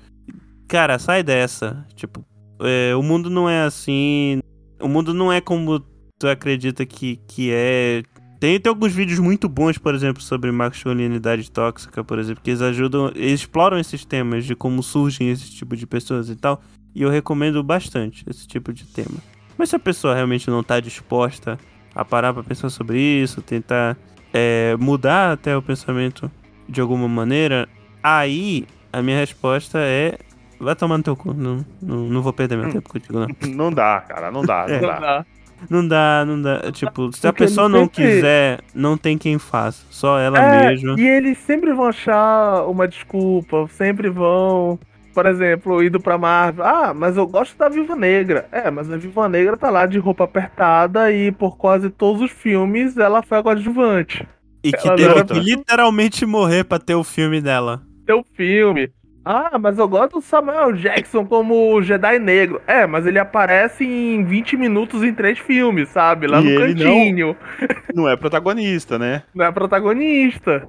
[0.67, 1.85] Cara, sai dessa.
[1.95, 2.23] Tipo,
[2.61, 4.39] é, o mundo não é assim.
[4.79, 5.79] O mundo não é como
[6.19, 8.03] tu acredita que, que é.
[8.43, 12.61] Tem, tem alguns vídeos muito bons, por exemplo, sobre masculinidade tóxica, por exemplo, que eles
[12.61, 16.61] ajudam, eles exploram esses temas de como surgem esse tipo de pessoas e tal.
[16.93, 19.15] E eu recomendo bastante esse tipo de tema.
[19.57, 21.57] Mas se a pessoa realmente não tá disposta
[21.95, 23.95] a parar pra pensar sobre isso, tentar
[24.33, 26.29] é, mudar até o pensamento
[26.67, 27.69] de alguma maneira,
[28.03, 30.19] aí a minha resposta é.
[30.59, 31.33] Vai tomar no teu cu.
[31.33, 33.27] Não, não, não vou perder meu tempo contigo, não.
[33.55, 34.81] Não dá, cara, não dá, não É.
[34.81, 35.25] Não dá.
[35.69, 36.71] Não dá, não dá.
[36.71, 39.85] Tipo, se a pessoa não sempre- quiser, não tem quem faça.
[39.89, 40.95] Só ela É, mesma.
[40.99, 44.79] e eles sempre vão achar uma desculpa, sempre vão,
[45.13, 46.63] por exemplo, indo pra Marvel.
[46.65, 48.47] Ah, mas eu gosto da Viva Negra.
[48.51, 52.31] É, mas a Viva Negra tá lá de roupa apertada e por quase todos os
[52.31, 54.27] filmes ela foi a coadjuvante.
[54.63, 57.81] E que ela teve que literalmente morrer pra ter o filme dela.
[58.05, 58.89] Teu filme.
[59.25, 62.61] Ah, mas eu gosto do Samuel Jackson como Jedi Negro.
[62.67, 66.27] É, mas ele aparece em 20 minutos em três filmes, sabe?
[66.27, 67.37] Lá E no ele não- cantinho.
[67.95, 69.23] Não é protagonista, né?
[69.33, 70.67] Não é protagonista.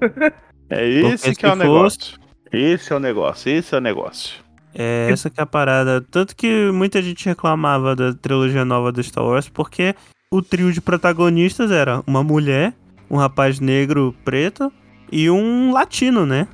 [0.70, 2.16] É esse Porque que é o negócio.
[2.52, 4.44] Esse é o negócio, esse é o negócio.
[4.74, 6.00] É essa que é a parada.
[6.10, 9.94] Tanto que muita gente reclamava da trilogia nova do Star Wars, porque
[10.30, 12.72] o trio de protagonistas era uma mulher,
[13.10, 14.72] um rapaz negro preto
[15.10, 16.46] e um latino, né?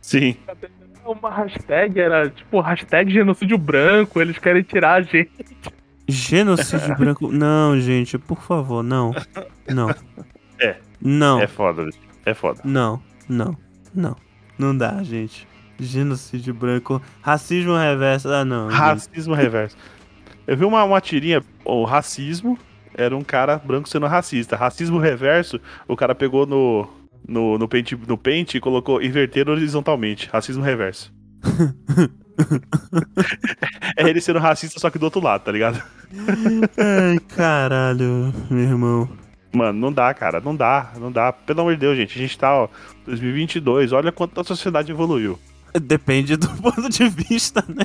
[0.00, 0.36] Sim.
[1.06, 5.30] Uma hashtag era tipo hashtag genocídio branco, eles querem tirar a gente.
[6.08, 7.30] Genocídio branco.
[7.30, 9.12] Não, gente, por favor, não.
[9.68, 9.88] Não.
[10.60, 10.76] É.
[11.00, 11.40] Não.
[11.40, 11.98] É foda, bicho.
[12.24, 12.60] É foda.
[12.64, 13.56] Não, não,
[13.94, 14.16] não.
[14.58, 15.46] Não dá, gente.
[15.78, 17.00] Genocídio branco.
[17.20, 18.28] Racismo reverso.
[18.28, 18.70] Ah, não.
[18.70, 18.78] gente.
[18.78, 19.76] Racismo reverso.
[20.46, 22.58] Eu vi uma, uma tirinha, o racismo
[22.94, 24.56] era um cara branco sendo racista.
[24.56, 26.88] Racismo reverso, o cara pegou no,
[27.26, 30.28] no, no, pente, no pente e colocou inverter horizontalmente.
[30.32, 31.12] Racismo reverso.
[33.96, 35.82] é ele sendo racista, só que do outro lado, tá ligado?
[36.78, 39.08] Ai, caralho, meu irmão.
[39.54, 41.32] Mano, não dá, cara, não dá, não dá.
[41.32, 42.68] Pelo amor de Deus, gente, a gente tá, ó,
[43.06, 45.38] 2022, olha quanto a sociedade evoluiu.
[45.80, 47.84] Depende do ponto de vista, né?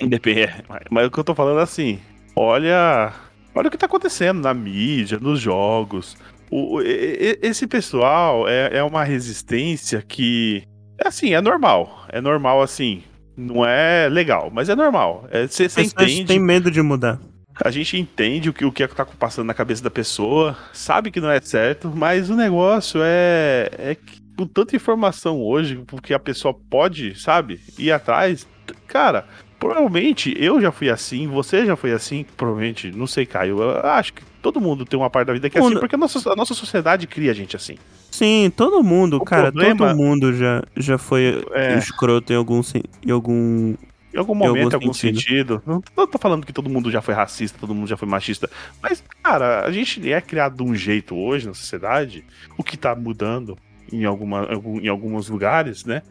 [0.00, 2.00] Depende, é, mas- mas o que eu tô falando é assim,
[2.34, 3.12] olha,
[3.54, 6.16] olha o que tá acontecendo na mídia, nos jogos.
[6.54, 10.62] O, esse pessoal é, é uma resistência que,
[11.02, 13.02] é assim, é normal, é normal assim,
[13.34, 15.26] não é legal, mas é normal.
[15.48, 17.18] Você As pessoas entende, têm medo de mudar.
[17.64, 21.22] a gente entende o que, o que tá passando na cabeça da pessoa, sabe que
[21.22, 26.18] não é certo, mas o negócio é, é que com tanta informação hoje, porque a
[26.18, 28.46] pessoa pode, sabe, ir atrás,
[28.86, 29.26] cara,
[29.62, 34.12] provavelmente eu já fui assim, você já foi assim, provavelmente, não sei, Caio, eu acho
[34.14, 36.36] que todo mundo tem uma parte da vida que é assim, porque a nossa, a
[36.36, 37.76] nossa sociedade cria a gente assim.
[38.10, 41.78] Sim, todo mundo, O cara, problema- todo mundo já, já foi É.
[41.78, 42.60] escroto em algum,
[43.06, 43.74] em algum.
[44.14, 45.20] Em algum momento, em algum algum sentido.
[45.20, 45.62] sentido.
[45.66, 48.50] Não, não tô falando que todo mundo já foi racista, todo mundo já foi machista.
[48.82, 52.22] Mas, cara, a gente é criado de um jeito hoje na sociedade,
[52.58, 53.56] o que tá mudando
[53.90, 56.02] em, alguma, algum- em alguns lugares, né?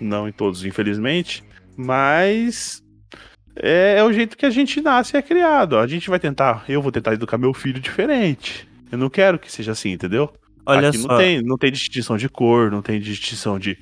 [0.00, 1.44] Não em todos, infelizmente.
[1.76, 2.82] Mas
[3.56, 5.78] é, é o jeito que a gente nasce e é criado.
[5.78, 8.68] A gente vai tentar, eu vou tentar educar meu filho diferente.
[8.90, 10.32] Eu não quero que seja assim, entendeu?
[10.66, 11.08] Olha Aqui só.
[11.08, 13.78] não tem, não tem distinção de cor, não tem distinção de,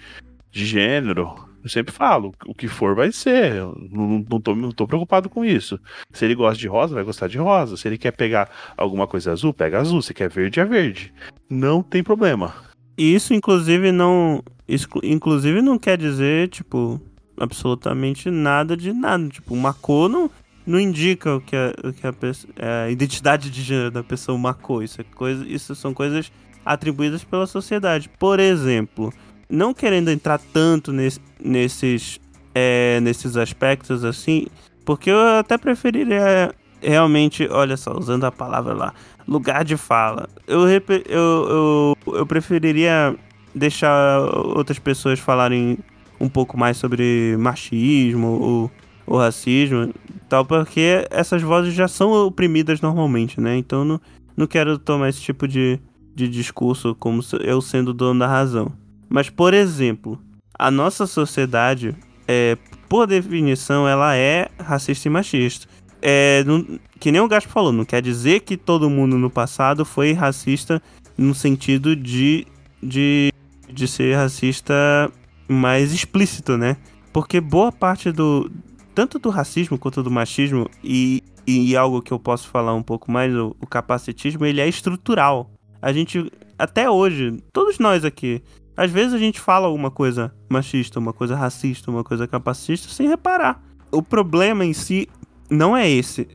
[0.50, 1.34] de gênero.
[1.62, 3.54] Eu sempre falo, o que for vai ser.
[3.54, 5.78] Eu não, não, tô, não tô preocupado com isso.
[6.12, 7.76] Se ele gosta de rosa, vai gostar de rosa.
[7.76, 10.02] Se ele quer pegar alguma coisa azul, pega azul.
[10.02, 11.14] Se quer verde, é verde.
[11.48, 12.52] Não tem problema.
[12.98, 14.42] Isso, inclusive, não.
[14.66, 17.00] Isso, inclusive, não quer dizer, tipo,
[17.38, 19.28] absolutamente nada de nada.
[19.28, 20.30] Tipo, uma cor não.
[20.66, 22.14] não indica o que a, o que a,
[22.56, 24.82] é, a identidade de gênero da pessoa marcou.
[24.82, 26.30] Isso, é coisa, isso são coisas
[26.64, 28.08] atribuídas pela sociedade.
[28.18, 29.12] Por exemplo,
[29.48, 32.20] não querendo entrar tanto nes- nesses,
[32.54, 34.46] é, nesses aspectos assim,
[34.84, 38.94] porque eu até preferiria realmente, olha só, usando a palavra lá,
[39.26, 40.28] lugar de fala.
[40.46, 43.14] Eu, eu, eu, eu preferiria
[43.54, 45.78] deixar outras pessoas falarem
[46.22, 48.70] um pouco mais sobre machismo ou,
[49.04, 49.92] ou racismo
[50.28, 53.56] tal, porque essas vozes já são oprimidas normalmente, né?
[53.58, 54.00] Então não,
[54.36, 55.80] não quero tomar esse tipo de,
[56.14, 58.72] de discurso como eu sendo o dono da razão.
[59.10, 60.18] Mas, por exemplo,
[60.56, 61.94] a nossa sociedade,
[62.26, 62.56] é,
[62.88, 65.66] por definição, ela é racista e machista.
[66.00, 66.64] É, não-
[66.98, 70.80] que nem o Gaspo falou, não quer dizer que todo mundo no passado foi racista
[71.18, 72.46] no sentido de,
[72.82, 73.32] de,
[73.68, 75.10] de ser racista
[75.48, 76.76] mais explícito, né?
[77.12, 78.50] Porque boa parte do.
[78.94, 83.10] Tanto do racismo quanto do machismo, e, e algo que eu posso falar um pouco
[83.10, 85.50] mais, o, o capacitismo, ele é estrutural.
[85.80, 88.42] A gente, até hoje, todos nós aqui,
[88.76, 93.08] às vezes a gente fala alguma coisa machista, uma coisa racista, uma coisa capacitista, sem
[93.08, 93.62] reparar.
[93.90, 95.08] O problema em si
[95.50, 96.28] não é esse.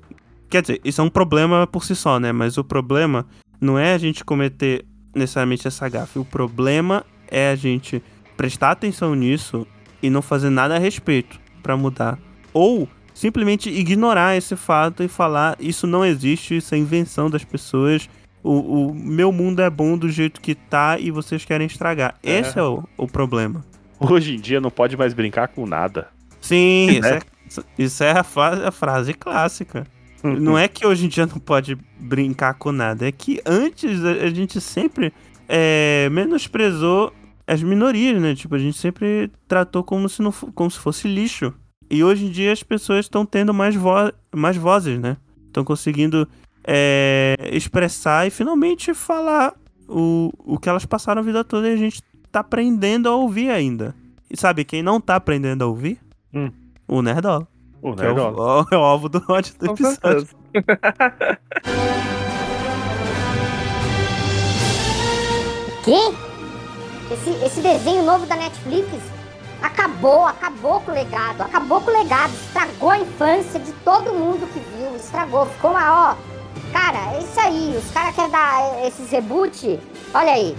[0.49, 2.31] Quer dizer, isso é um problema por si só, né?
[2.31, 3.25] Mas o problema
[3.59, 6.19] não é a gente cometer necessariamente essa gafe.
[6.19, 8.01] O problema é a gente
[8.37, 9.67] prestar atenção nisso
[10.01, 12.17] e não fazer nada a respeito pra mudar.
[12.53, 18.07] Ou simplesmente ignorar esse fato e falar isso não existe, isso é invenção das pessoas.
[18.43, 22.15] O, o meu mundo é bom do jeito que tá e vocês querem estragar.
[22.23, 22.39] É.
[22.39, 23.65] Esse é o, o problema.
[23.99, 26.07] Hoje em dia não pode mais brincar com nada.
[26.39, 27.17] Sim, isso, Né?
[27.17, 29.85] é, isso é a, fa- a frase clássica.
[30.23, 34.11] Não é que hoje em dia não pode brincar com nada, é que antes a,
[34.11, 35.13] a gente sempre
[35.47, 37.13] é, menosprezou
[37.47, 38.35] as minorias, né?
[38.35, 41.53] Tipo, a gente sempre tratou como se, não, como se fosse lixo.
[41.89, 43.89] E hoje em dia as pessoas estão tendo mais, vo
[44.35, 45.15] mais vozes, né?
[45.47, 46.27] Estão conseguindo
[46.65, 49.53] é, expressar e finalmente falar
[49.87, 53.49] o, o que elas passaram a vida toda e a gente tá aprendendo a ouvir
[53.49, 53.95] ainda.
[54.29, 55.97] E sabe quem não tá aprendendo a ouvir?
[56.33, 56.51] Hum.
[56.85, 57.47] O Nerdola.
[57.81, 58.65] O Que é o, Nerdola.
[58.69, 60.27] é o alvo do ódio do Com episódio.
[60.27, 60.35] certeza.
[67.09, 68.89] Esse, esse desenho novo da Netflix
[69.61, 74.45] acabou, acabou com o legado, acabou com o legado, estragou a infância de todo mundo
[74.51, 76.15] que viu, estragou, ficou uma, ó.
[76.73, 79.79] Cara, é isso aí, os caras querem dar esses reboot,
[80.13, 80.55] olha aí.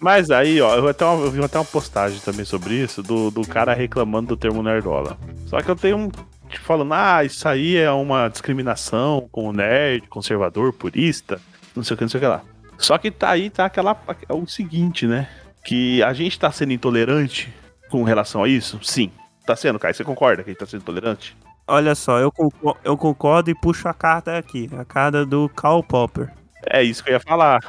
[0.00, 3.42] Mas aí, ó, eu, até eu vi até uma postagem também sobre isso, do, do
[3.46, 5.18] cara reclamando do termo nerdola.
[5.46, 6.08] Só que eu tenho um.
[6.08, 11.40] tipo, Falando, ah, isso aí é uma discriminação com o nerd, conservador, purista,
[11.74, 12.42] não sei o que, não sei o que lá.
[12.78, 13.96] Só que tá aí, tá aquela.
[14.28, 15.28] é o seguinte, né?
[15.64, 17.52] Que a gente tá sendo intolerante
[17.90, 18.78] com relação a isso?
[18.82, 19.10] Sim.
[19.46, 19.94] Tá sendo, Kai?
[19.94, 21.36] Você concorda que a gente tá sendo intolerante?
[21.68, 24.68] Olha só, eu concordo, eu concordo e puxo a carta aqui.
[24.78, 26.32] A carta do Karl Popper.
[26.68, 27.60] É isso que eu ia falar.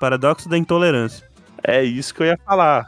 [0.00, 1.28] Paradoxo da intolerância.
[1.62, 2.86] É isso que eu ia falar.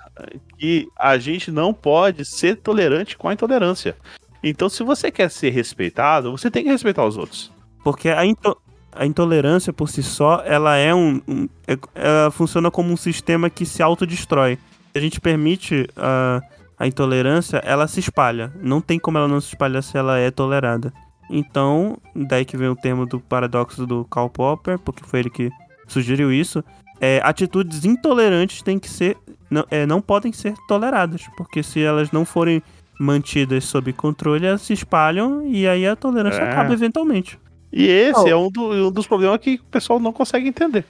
[0.59, 3.97] Que a gente não pode ser tolerante com a intolerância.
[4.43, 7.53] Então, se você quer ser respeitado, você tem que respeitar os outros.
[7.85, 8.57] Porque a, into-
[8.95, 11.21] a intolerância por si só, ela é um.
[11.27, 14.57] um- é- ela funciona como um sistema que se autodestrói.
[14.93, 16.43] Se a gente permite a,
[16.79, 18.53] a intolerância, ela se espalha.
[18.61, 20.93] Não tem como ela não se espalhar se ela é tolerada.
[21.31, 25.51] Então, daí que vem o termo do paradoxo do Karl Popper, porque foi ele que
[25.89, 26.63] sugeriu isso.
[27.01, 29.17] É, atitudes intolerantes têm que ser.
[29.51, 31.23] Não, é, não podem ser toleradas.
[31.37, 32.63] Porque se elas não forem
[33.01, 36.51] mantidas sob controle, elas se espalham e aí a tolerância É.
[36.53, 37.39] acaba eventualmente.
[37.73, 38.29] E esse Oh.
[38.29, 40.85] é um, do- um dos problemas que o pessoal não consegue entender.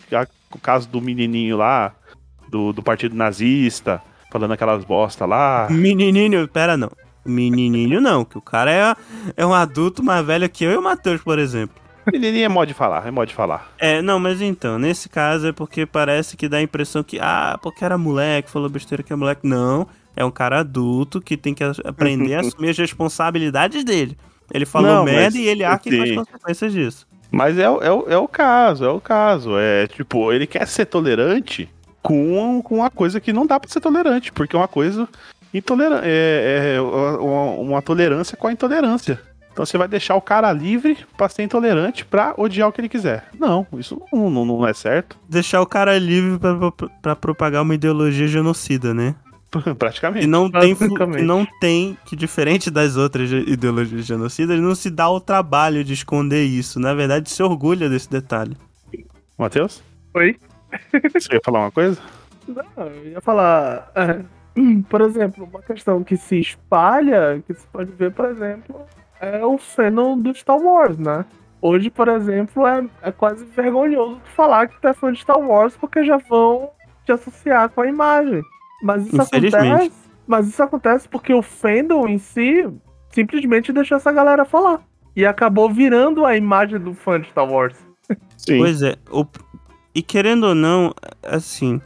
[0.51, 1.95] O caso do menininho lá,
[2.51, 5.69] do, do partido nazista, falando aquelas bosta lá.
[5.71, 6.91] Menininho, pera não.
[7.25, 8.97] Menininho não, que o cara é,
[9.37, 11.81] é um adulto mais velho que eu e o Matheus, por exemplo.
[12.13, 13.71] Menininho é modo de falar, é modo de falar.
[13.79, 17.57] É, não, mas então, nesse caso é porque parece que dá a impressão que, ah,
[17.63, 19.47] porque era moleque, falou besteira que é moleque.
[19.47, 24.19] Não, é um cara adulto que tem que aprender a assumir as responsabilidades dele.
[24.53, 26.15] Ele falou Não, merda e ele arca com as sim.
[26.17, 27.07] consequências disso.
[27.31, 29.53] Mas é, o- é, é o caso, é o caso.
[29.59, 31.69] É tipo, ele quer ser tolerante
[32.03, 35.09] com, com uma coisa que não dá pra ser tolerante, porque é uma coisa
[35.55, 36.03] intolerante.
[36.05, 39.19] É, é uma, uma tolerância com a intolerância.
[39.53, 42.89] Então você vai deixar o cara livre pra ser intolerante pra odiar o que ele
[42.89, 43.27] quiser.
[43.39, 45.17] Não, isso não, não, não é certo.
[45.29, 49.15] Deixar o cara livre pra, pra- pra propagar uma ideologia genocida, né?
[49.79, 50.27] Praticamente.
[50.27, 51.17] não tem, fu- Basicamente.
[51.19, 55.93] que não tem, que diferente das outras ideologias genocidas, não se dá o trabalho de
[55.93, 56.81] esconder isso.
[56.81, 58.57] Na verdade, se orgulha desse detalhe.
[59.39, 59.83] Matheus?
[60.15, 60.37] Oi?
[61.15, 62.01] Você ia falar uma coisa?
[62.49, 63.91] Não, eu ia falar.
[63.95, 64.21] é,
[64.89, 68.81] Por exemplo, uma questão que se espalha, que se pode ver, por exemplo,
[69.21, 71.25] é o fandom do Star Wars, né?
[71.61, 75.77] Hoje, por exemplo, é, é quase vergonhoso falar que tu é fã de Star Wars
[75.77, 76.71] porque já vão
[77.07, 78.43] te associar com a imagem.
[78.83, 79.93] Mas isso acontece.
[80.27, 82.69] Mas isso acontece porque o fandom em si
[83.11, 84.81] simplesmente deixou essa galera falar.
[85.15, 87.77] E acabou virando a imagem do fã de Star Wars.
[88.37, 88.59] Sim.
[88.59, 89.27] Pois é, o-
[89.95, 91.81] e querendo ou não, assim,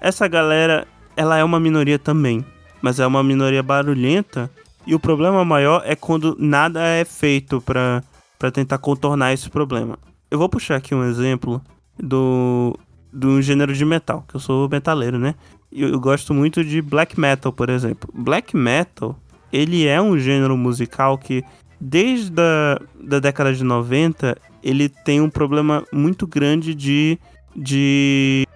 [0.00, 0.86] essa galera,
[1.16, 2.44] ela é uma minoria também,
[2.80, 4.50] mas é uma minoria barulhenta,
[4.86, 8.02] e o problema maior é quando nada é feito pra,
[8.38, 9.98] pra tentar contornar esse problema.
[10.30, 11.60] Eu vou puxar aqui um exemplo
[11.98, 12.76] do,
[13.12, 15.34] do gênero de metal, que eu sou metaleiro, né?
[15.72, 18.08] Eu, gosto muito de black metal, por exemplo.
[18.12, 19.18] Black metal,
[19.52, 21.42] ele é um gênero musical que,
[21.80, 27.18] desde a da década de 90, ele tem um problema muito grande de,
[27.56, 28.46] de,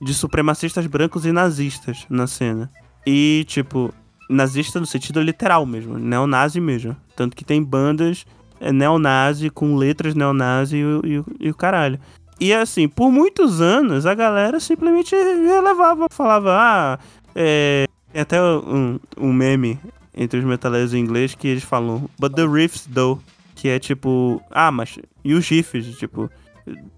[0.00, 2.70] de supremacistas brancos e nazistas na cena.
[3.06, 3.92] E, tipo,
[4.28, 6.96] nazista no sentido literal mesmo, neonazi mesmo.
[7.14, 8.24] Tanto que tem bandas
[8.60, 11.98] é, neonazi com letras neonazi e, e, e o caralho.
[12.40, 16.98] E assim, por muitos anos a galera simplesmente relevava, falava, ah,
[17.34, 17.86] é.
[18.12, 19.78] Tem até um, um meme
[20.14, 23.20] entre os metaleiros em inglês que eles falam, but the riffs though.
[23.54, 25.98] Que é tipo, ah, mas e os riffs?
[25.98, 26.30] Tipo,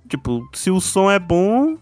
[0.09, 1.77] tipo, se o som é bom,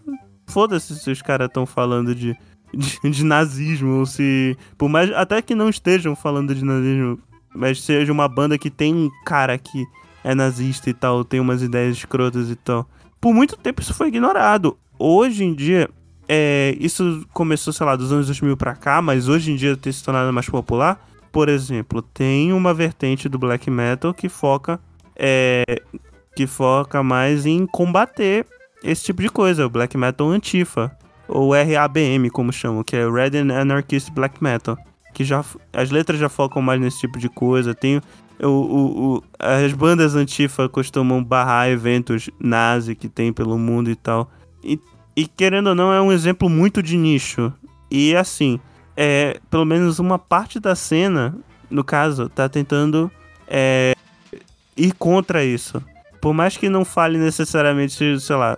[0.47, 2.35] foda-se se os caras estão falando de,
[2.73, 4.57] de, de nazismo, ou se.
[4.77, 5.11] Por mais.
[5.13, 7.19] Até que não estejam falando de nazismo,
[7.55, 9.85] mas seja uma banda que tem um cara que
[10.23, 12.87] é nazista e tal, tem umas ideias escrotas e tal.
[13.21, 14.77] Por muito tempo isso foi ignorado.
[14.97, 15.89] Hoje em dia,
[16.27, 19.93] é, isso começou, sei lá, dos anos 2000 pra cá, mas hoje em dia tem
[19.93, 20.99] se tornado mais popular.
[21.31, 24.79] Por exemplo, tem uma vertente do black metal que foca
[25.15, 25.63] é,
[26.35, 28.45] que foca mais em combater
[28.83, 30.91] esse tipo de coisa, o black metal antifa,
[31.27, 34.77] ou RABM, como chamam, que é Red Anarchist Black Metal,
[35.13, 37.75] que já as letras já focam mais nesse tipo de coisa.
[37.75, 38.01] Tem
[38.41, 43.95] o, o, o- as bandas antifa costumam barrar eventos nazi que tem pelo mundo e
[43.95, 44.29] tal.
[44.63, 44.79] E,
[45.15, 47.51] e querendo ou não, é um exemplo muito de nicho.
[47.89, 48.59] E assim,
[48.95, 51.35] é, pelo menos uma parte da cena,
[51.69, 53.11] no caso, tá tentando
[53.47, 53.93] é,
[54.77, 55.81] ir contra isso.
[56.21, 58.57] Por mais que não fale necessariamente, sei lá,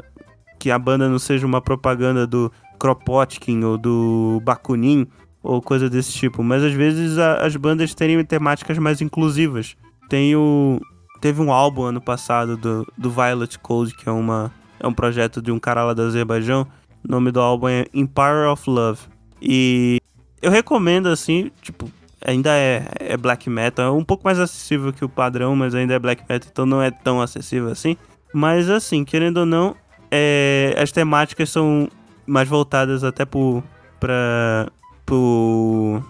[0.59, 5.07] que a banda não seja uma propaganda do Kropotkin ou do Bakunin
[5.43, 9.75] ou coisa desse tipo, mas às vezes a- as bandas terem temáticas mais inclusivas.
[10.09, 10.79] Tem o
[11.21, 15.41] teve um álbum ano passado do, do Violet Code, que é uma é um projeto
[15.41, 16.67] de um cara lá do Azerbaijão.
[17.07, 18.99] O nome do álbum é Empire of Love.
[19.41, 19.99] E
[20.41, 21.89] eu recomendo assim, tipo,
[22.25, 25.93] ainda é, é black metal, é um pouco mais acessível que o padrão, mas ainda
[25.93, 27.95] é black metal, então não é tão acessível assim.
[28.33, 29.75] Mas assim, querendo ou não,
[30.11, 31.87] é, as temáticas são
[32.25, 33.63] mais voltadas até pro,
[33.99, 34.69] pra,
[35.13, 36.01] pro,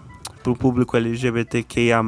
[0.42, 2.02] pro público LGBTQIA+.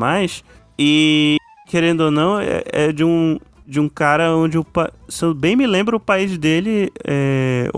[0.79, 1.37] E,
[1.69, 3.39] querendo ou não, é, é de um
[3.69, 4.65] de um cara onde o
[5.09, 7.69] se eu bem me lembro o país dele é,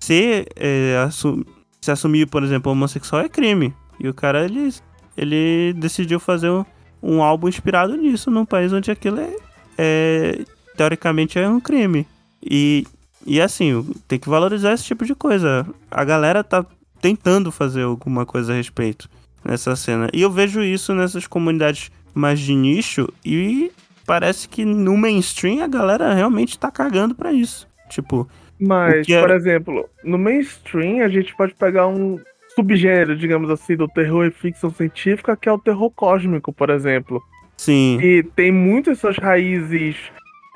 [0.00, 1.46] ser é, assu-
[1.80, 4.74] se assumir por exemplo homossexual é crime e o cara ele
[5.16, 6.64] ele decidiu fazer um,
[7.00, 9.36] um álbum inspirado nisso num país onde aquilo é,
[9.78, 10.44] é
[10.76, 12.04] teoricamente é um crime
[12.42, 12.84] e
[13.24, 16.66] e assim tem que valorizar esse tipo de coisa a galera tá
[17.00, 19.08] tentando fazer alguma coisa a respeito
[19.44, 23.70] nessa cena e eu vejo isso nessas comunidades mais de nicho e
[24.06, 27.66] parece que no mainstream a galera realmente tá cagando pra isso.
[27.88, 28.28] Tipo,
[28.60, 32.18] Mas, é- por exemplo, no mainstream a gente pode pegar um
[32.54, 37.22] subgênero, digamos assim, do terror e ficção científica, que é o terror cósmico, por exemplo.
[37.56, 39.96] sim, E tem muitas suas raízes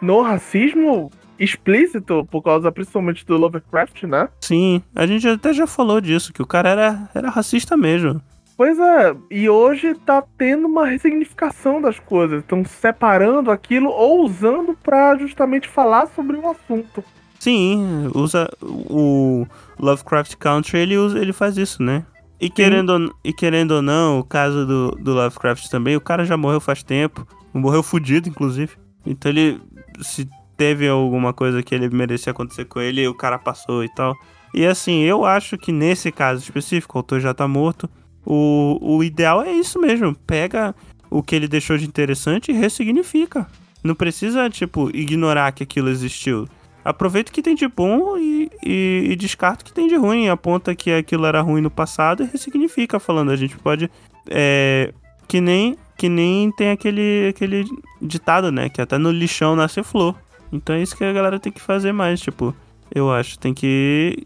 [0.02, 4.28] no racismo explícito, por causa principalmente do Lovecraft, né?
[4.40, 4.82] sim.
[4.94, 8.20] A gente até já falou disso, que o cara era, era racista mesmo.
[8.56, 12.40] Pois é, e hoje tá tendo uma ressignificação das coisas.
[12.40, 17.02] Estão separando aquilo ou usando pra justamente falar sobre um assunto.
[17.40, 19.44] Sim, usa o
[19.78, 22.06] Lovecraft Country, ele, usa, ele faz isso, né?
[22.40, 26.24] E querendo, ou- e querendo ou não, o caso do, do Lovecraft também, o cara
[26.24, 27.26] já morreu faz tempo.
[27.52, 28.72] Morreu fudido, inclusive.
[29.04, 29.60] Então ele.
[30.00, 34.14] Se teve alguma coisa que ele merecia acontecer com ele, o cara passou e tal.
[34.54, 37.90] E assim, eu acho que nesse caso específico, o autor já tá morto.
[38.24, 40.14] O, o ideal é isso mesmo.
[40.26, 40.74] Pega
[41.10, 43.46] o que ele deixou de interessante e ressignifica.
[43.82, 46.48] Não precisa, tipo, ignorar que aquilo existiu.
[46.84, 50.28] Aproveita o que tem de bom e, e, e descarta o que tem de ruim.
[50.28, 53.30] Aponta que aquilo era ruim no passado e ressignifica, falando.
[53.30, 53.90] A gente pode.
[54.28, 54.92] É,
[55.26, 57.64] que nem que nem tem aquele, aquele
[58.02, 58.68] ditado, né?
[58.68, 60.14] Que até no lixão nasce flor.
[60.54, 62.54] Então é isso que a galera tem que fazer mais, tipo,
[62.94, 63.38] eu acho.
[63.38, 64.24] Tem que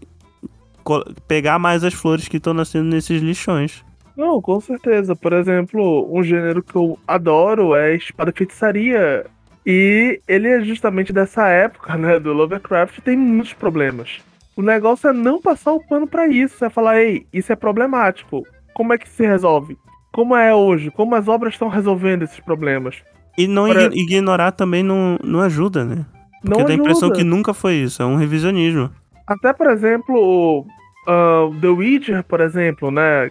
[1.26, 3.84] pegar mais as flores que estão nascendo nesses lixões.
[4.16, 5.16] Não, com certeza.
[5.16, 9.26] Por exemplo, um gênero que eu adoro é espada feitiçaria.
[9.64, 14.20] E ele é justamente dessa época, né, do Lovecraft, tem muitos problemas.
[14.56, 18.42] O negócio é não passar o pano pra isso, é falar, ei, isso é problemático.
[18.74, 19.76] Como é que se resolve?
[20.10, 20.90] Como é hoje?
[20.90, 22.96] Como as obras estão resolvendo esses problemas?
[23.36, 26.04] E não ignorar também não, não ajuda, né?
[26.40, 28.90] Porque Não dá a impressão que nunca foi isso, é um revisionismo.
[29.26, 30.66] Até, por exemplo, o,
[31.06, 33.30] ah, The Witcher, por exemplo, né?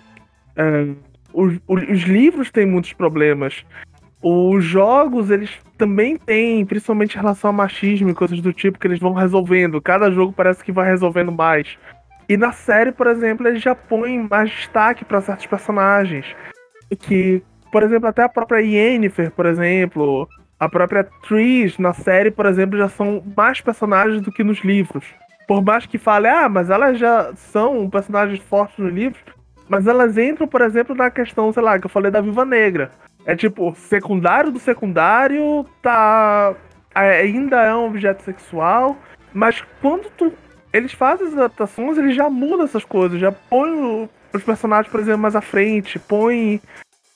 [0.55, 0.87] É,
[1.33, 3.63] os, os- os livros têm muitos problemas.
[4.21, 8.87] Os jogos, eles também têm, principalmente em relação a machismo e coisas do tipo, que
[8.87, 9.79] eles vão resolvendo.
[9.81, 11.77] Cada jogo parece que vai resolvendo mais.
[12.27, 16.25] E na série, por exemplo, eles já põem mais destaque para certos personagens.
[16.99, 17.41] Que,
[17.71, 20.27] por exemplo, até a própria Yennefer, por exemplo,
[20.59, 25.05] a própria Trish na série, por exemplo, já são mais personagens do que nos livros.
[25.47, 29.21] Por mais que fale, ah, mas elas já são personagens fortes nos livros,
[29.69, 32.91] mas elas entram, por exemplo, na questão, sei lá, que eu falei da Viva Negra.
[33.25, 36.55] É tipo, secundário do secundário tá.
[36.95, 38.97] ainda é um objeto sexual,
[39.33, 40.33] mas quando tu.
[40.73, 45.21] Eles fazem as adaptações, eles já mudam essas coisas, já põem os personagens, por exemplo,
[45.21, 46.61] mais à frente, põem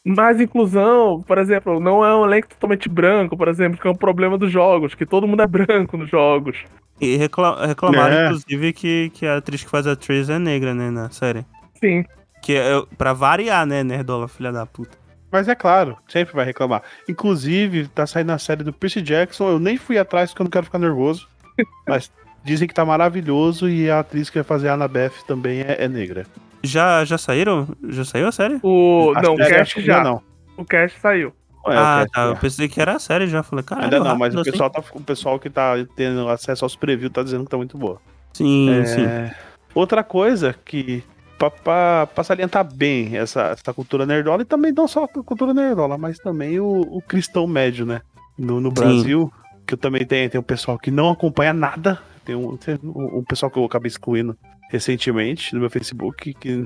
[0.06, 3.96] mais inclusão, por exemplo, não é um elenco totalmente branco, por exemplo, que é um
[3.96, 6.58] problema dos jogos, que todo mundo é branco nos jogos.
[7.00, 8.26] E recla reclamaram, É.
[8.28, 11.46] inclusive, que, que a atriz que faz a Trace é negra, né, na série.
[11.80, 12.04] Sim.
[12.42, 14.98] Que é pra variar, né, Nerdola, filha da puta.
[15.32, 16.82] Mas é claro, sempre vai reclamar.
[17.08, 19.50] Inclusive, tá saindo a série do Percy Jackson.
[19.50, 21.28] Eu nem fui atrás porque eu não quero ficar nervoso.
[21.88, 22.12] Mas
[22.44, 25.88] dizem que tá maravilhoso e a atriz que vai fazer a Annabeth também é, é
[25.88, 26.26] negra.
[26.64, 27.68] Já, já saíram?
[27.90, 28.60] Já saiu a série?
[28.62, 29.14] O.
[29.22, 30.04] Não, o cast já.
[30.04, 30.22] não.
[30.58, 31.34] O cast saiu.
[31.68, 32.24] É, ah, tá.
[32.26, 33.44] Eu pensei que era a série já.
[33.44, 33.86] Falei, caralho.
[33.86, 34.52] Ainda não, mas o assim.
[34.52, 37.78] pessoal, tá, o pessoal que tá tendo acesso aos previews tá dizendo que tá muito
[37.78, 38.00] boa.
[38.34, 39.06] Sim, É, sim.
[39.74, 41.04] Outra coisa que.
[41.38, 45.56] Pra, pra, pra salientar bem essa, essa cultura nerdola, e também não só a cultura
[45.56, 48.02] nerdola, mas também o, o cristão médio, né?
[48.38, 48.76] No, no Sim.
[48.76, 49.34] Brasil,
[49.66, 52.00] que eu também tenho, tem um pessoal que não acompanha nada.
[52.24, 54.38] Tem um, tem um um pessoal que eu acabei excluindo
[54.72, 56.66] recentemente no meu Facebook, que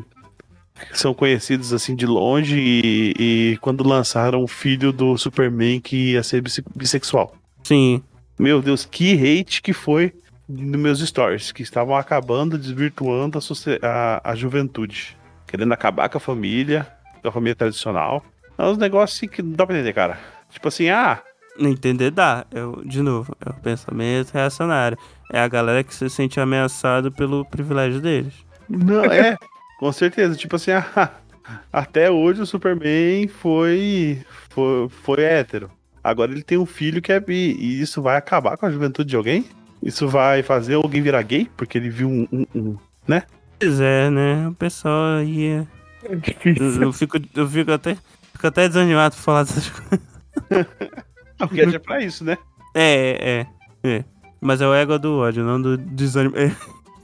[0.94, 6.22] são conhecidos assim de longe e, e quando lançaram o filho do Superman que ia
[6.24, 7.36] ser bisse- bissexual.
[7.64, 8.04] Sim.
[8.38, 10.14] Meu Deus, que hate que foi
[10.48, 13.42] nos meus stories, que estavam acabando, desvirtuando a,
[13.88, 15.18] a, a juventude.
[15.48, 16.86] Querendo acabar com a família,
[17.22, 18.24] com a família tradicional.
[18.58, 20.20] É uns negócios assim que não dá pra entender, cara.
[20.52, 21.22] Tipo assim, ah,
[21.58, 22.46] Entender dá.
[22.52, 24.98] Eu, de novo, é o pensamento reacionário.
[25.32, 28.34] É a galera que se sente ameaçado pelo privilégio deles.
[28.70, 29.38] não, é,
[29.80, 30.36] com certeza.
[30.36, 31.12] Tipo assim, ah,
[31.72, 35.72] até hoje o Superman foi, foi, foi hétero.
[36.04, 37.56] Agora ele tem um filho que é bi.
[37.60, 39.46] E isso vai acabar com a juventude de alguém?
[39.82, 41.50] Isso vai fazer alguém virar gay?
[41.58, 42.78] Porque ele viu um- um- um
[43.60, 44.48] Pois é, né?
[44.50, 45.68] O pessoal aí é...
[46.04, 46.82] É Eu, difícil.
[46.84, 47.96] eu fico, eu fico até...
[48.34, 50.06] Fico até desanimado por falar dessas coisas.
[51.40, 52.38] Ah, porque é pra isso, né?
[52.74, 53.46] É,
[53.84, 54.06] é, é.
[54.42, 56.36] Mas é o ego do ódio, não do desânimo.
[56.38, 56.52] É.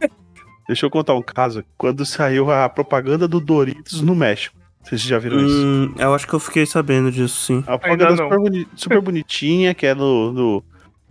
[0.68, 1.64] Deixa eu contar um caso.
[1.78, 4.56] Quando saiu a propaganda do Doritos no México.
[4.84, 5.56] Vocês já viram isso?
[5.66, 7.60] Hum, eu acho que eu fiquei sabendo disso, sim.
[7.68, 10.64] A propaganda super, boni- super bonitinha, que é no, no,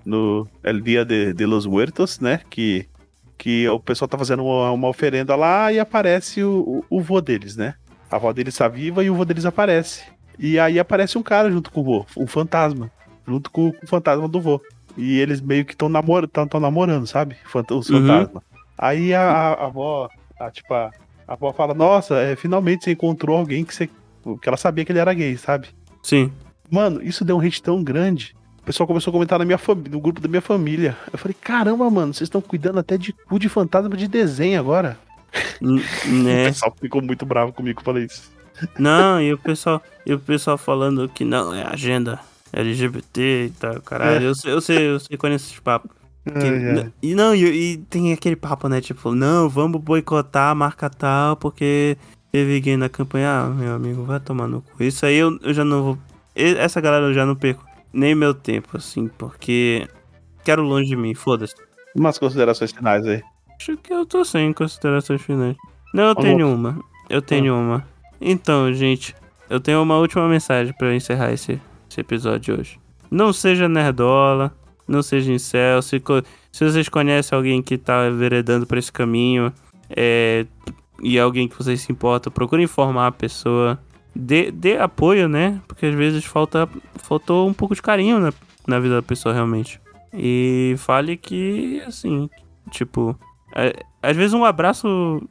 [0.05, 2.41] no El Dia de, de los Muertos, né?
[2.51, 2.89] Que,
[3.39, 7.21] que o pessoal tá fazendo uma, uma oferenda lá e aparece o, o, o vô
[7.21, 7.75] deles, né?
[8.11, 10.03] A avó deles tá viva e o vô deles aparece.
[10.37, 12.91] E aí aparece um cara junto com o vô, um fantasma.
[13.31, 14.61] Junto com, com o fantasma do vô.
[14.97, 17.37] E eles meio que estão namor tão, tão namorando, sabe?
[17.45, 18.01] Fanta- Os Uhum.
[18.07, 18.43] fantasmas.
[18.77, 20.09] Aí a, a, a avó,
[20.41, 20.91] a, tipo, a,
[21.29, 23.89] a avó fala, nossa, é, finalmente você encontrou alguém que você.
[24.43, 25.69] Que ela sabia que ele era gay, sabe?
[26.03, 26.33] Sim.
[26.71, 28.35] Mano, isso deu um hate tão grande.
[28.61, 30.97] O pessoal começou a comentar na minha família, no grupo da minha família.
[31.13, 34.99] Eu falei, caramba, mano, vocês estão cuidando até de cu de fantasma de desenho agora.
[35.63, 35.73] O
[36.23, 36.47] né?
[36.47, 38.31] pessoal ficou muito bravo comigo falei isso.
[38.79, 42.19] Não, e o pessoal, e o pessoal falando que não, é agenda
[42.53, 44.25] LGBT e tal, caralho.
[44.27, 45.91] Eu, sei, eu sei, eu sei quando esses papos.
[46.25, 46.93] Que- Ai, ai.
[47.03, 48.81] E não, e, e tem aquele papo, né?
[48.81, 51.97] Tipo, não, vamos boicotar a marca tal porque
[52.31, 53.31] teve gay na campanha.
[53.31, 54.83] Ah, meu amigo, vai tomar no cu.
[54.83, 55.99] Isso aí eu, eu já não vou.
[56.35, 59.89] Essa galera eu já não perco nem meu tempo, assim, porque
[60.45, 61.55] quero longe de mim, foda-se.
[61.97, 63.23] Umas considerações finais aí.
[63.59, 65.57] Acho que eu tô sem considerações finais.
[65.93, 66.79] Não, eu tenho uma.
[67.09, 67.59] Eu tenho Ah.
[67.59, 67.89] uma.
[68.21, 69.15] Então, gente,
[69.49, 71.61] eu tenho uma última mensagem pra encerrar esse,
[71.91, 72.81] esse episódio de hoje.
[73.11, 74.55] Não seja nerdola,
[74.87, 75.83] não seja incel.
[75.83, 76.03] Se,
[76.53, 79.53] se vocês conhecem alguém que tá veredando por esse caminho
[79.89, 80.47] é,
[81.03, 83.79] e é alguém que vocês se importam, procure informar a pessoa.
[84.15, 85.61] Dê, dê apoio, né?
[85.67, 88.33] Porque às vezes falta, faltou um pouco de carinho na,
[88.67, 89.81] na vida da pessoa, realmente.
[90.13, 92.29] E fale que, assim,
[92.71, 93.17] tipo,
[93.55, 95.23] é, às vezes um abraço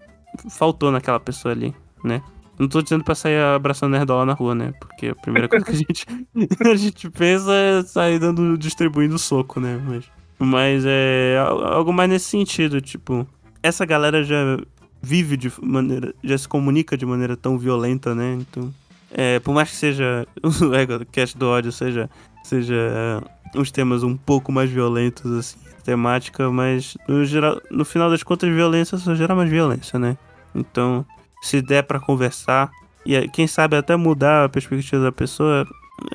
[0.49, 2.21] faltou naquela pessoa ali, né?
[2.59, 4.73] Não tô dizendo pra sair abraçando nerdola na rua, né?
[4.79, 6.05] Porque a primeira coisa que a gente,
[6.69, 9.81] a gente pensa é sair dando, distribuindo soco, né?
[9.87, 10.03] Mas,
[10.37, 13.25] mas é al- algo mais nesse sentido, tipo,
[13.63, 14.57] essa galera já
[15.01, 18.37] vive de maneira, já se comunica de maneira tão violenta, né?
[18.41, 18.73] Então,
[19.11, 20.27] é, por mais que seja
[20.61, 22.09] o Ego Cast do ódio seja,
[22.43, 23.23] seja
[23.55, 28.49] uns temas um pouco mais violentos, assim, temática, mas no, geral, no final das contas,
[28.53, 30.17] violência só gera mais violência, né?
[30.53, 31.05] Então,
[31.41, 32.69] se der pra conversar
[33.05, 35.65] e aí, quem sabe até mudar a perspectiva da pessoa,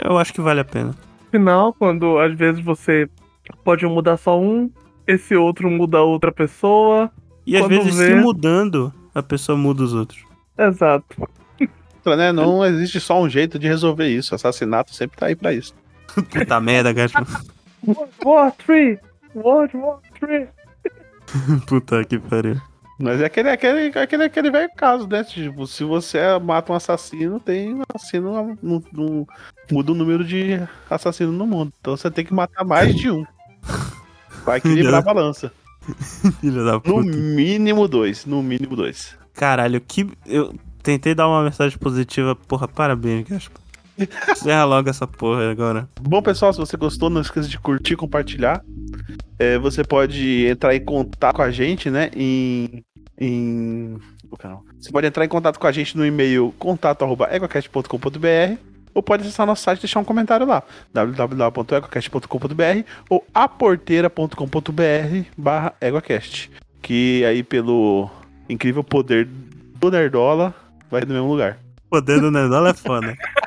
[0.05, 0.95] eu acho que vale a pena.
[1.31, 3.09] Final, quando às vezes você
[3.65, 4.71] pode mudar só um,
[5.07, 7.11] esse outro muda outra pessoa.
[7.47, 10.23] E às vezes, vê- se mudando, a pessoa muda os outros.
[10.57, 11.29] Exato.
[11.97, 12.33] Outra, né?
[12.33, 14.35] Não existe só um jeito de resolver isso.
[14.35, 15.75] Assassinato sempre tá aí pra isso.
[16.31, 17.15] Puta merda, gato.
[17.85, 18.99] World War 3!
[19.35, 20.49] World War 3!
[21.67, 22.61] Puta que pariu.
[22.99, 25.25] Mas é aquele, aquele, aquele, aquele velho caso, né?
[25.25, 28.57] Tipo, se você mata um assassino, tem um assassino.
[28.63, 29.27] Não, não
[29.71, 31.73] muda o número de assassinos no mundo.
[31.81, 33.25] Então você tem que matar mais de um.
[34.45, 35.53] Vai equilibrar a balança.
[36.85, 38.25] No mínimo dois.
[38.25, 39.17] No mínimo dois.
[39.35, 40.09] Caralho, que.
[40.25, 42.37] Eu tentei dar uma mensagem positiva.
[42.37, 43.64] Porra, parabéns, Gaspa.
[43.99, 45.89] Encerra logo essa porra agora.
[46.01, 48.63] Bom, pessoal, se você gostou, não esqueça de curtir e compartilhar.
[49.39, 52.11] É, você pode entrar em contato com a gente, né?
[52.15, 52.85] Em.
[53.19, 53.99] em...
[54.81, 58.59] Você pode entrar em contato com a gente no e-mail contato.egocast.com.br
[58.93, 60.63] ou pode acessar nosso site e deixar um comentário lá.
[60.93, 66.51] www.egocast.com.br ou aporteira.com.br barra egocast.
[66.83, 68.11] Que aí pelo
[68.49, 70.55] incrível poder do Nerdola
[70.91, 71.59] vai no mesmo lugar.
[71.87, 73.17] O poder do Nerdola é foda.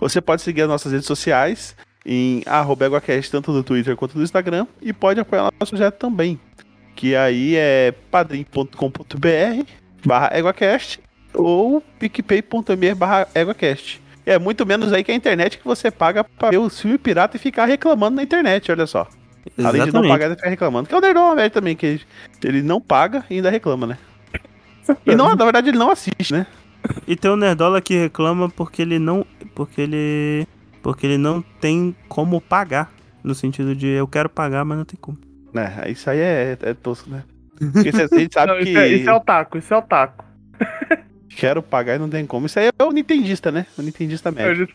[0.00, 1.74] Você pode seguir as nossas redes sociais
[2.04, 5.96] em arroba EguaCast, tanto no Twitter quanto no Instagram, e pode apoiar o nosso projeto
[5.96, 6.38] também,
[6.94, 9.64] que aí é padrim.com.br
[10.04, 11.00] barra EguaCast
[11.34, 14.00] ou picpay.me barra EguaCast.
[14.24, 17.36] É muito menos aí que a internet que você paga pra ver o filme pirata
[17.36, 19.08] e ficar reclamando na internet, olha só.
[19.58, 20.08] Além de não Exatamente.
[20.10, 20.88] pagar e ficar reclamando.
[20.88, 22.00] Que é o Nerdão velho também, que
[22.42, 23.98] ele não paga e ainda reclama, né?
[25.04, 26.46] E não, na verdade ele não assiste, né?
[27.06, 29.24] E tem o Nerdola que reclama porque ele não.
[29.54, 30.46] Porque ele.
[30.82, 32.92] Porque ele não tem como pagar.
[33.24, 35.18] No sentido de eu quero pagar, mas não tem como.
[35.52, 35.84] né?
[35.88, 37.24] Isso aí é, é tosco, né?
[37.72, 38.70] Porque a gente sabe Não, que.
[38.70, 40.24] isso, é, isso é o taco, isso é o taco.
[41.28, 42.46] Quero pagar e não tem como.
[42.46, 43.66] Isso aí é o Nintendista, né?
[43.76, 44.66] O Nintendista médio.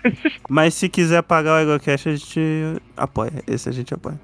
[0.47, 2.39] Mas se quiser pagar o EgoCast, a gente
[2.95, 3.31] apoia.
[3.47, 4.19] Esse a gente apoia.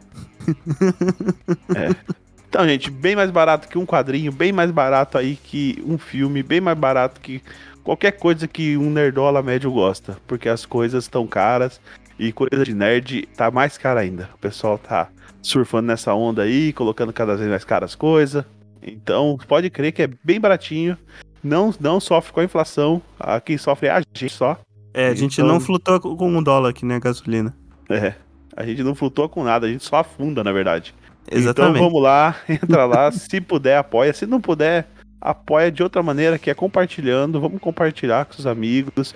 [2.50, 6.42] Então, gente, bem mais barato que um quadrinho, bem mais barato aí que um filme,
[6.44, 7.42] bem mais barato que
[7.88, 10.18] qualquer coisa que um nerdola médio gosta.
[10.28, 11.80] Porque as coisas estão caras
[12.20, 14.30] e coisa de nerd tá mais cara ainda.
[14.36, 15.08] O pessoal tá
[15.42, 18.44] surfando nessa onda aí, colocando cada vez mais caras as coisas.
[18.84, 20.98] Então, pode crer que é bem baratinho.
[21.42, 23.02] Não, não sofre com a inflação.
[23.18, 24.60] A quem sofre é a gente só.
[24.94, 27.00] É, a gente Então- não flutua com um dólar aqui, né?
[27.00, 27.56] Gasolina.
[27.90, 28.16] É.
[28.56, 30.94] A gente não flutua com nada, a gente só afunda, na verdade.
[31.32, 31.76] Exatamente.
[31.78, 34.12] Então vamos lá, entra lá, se puder, apoia.
[34.14, 37.40] Se não puder, apoia de outra maneira, que é compartilhando.
[37.42, 39.14] Vamos compartilhar com seus amigos.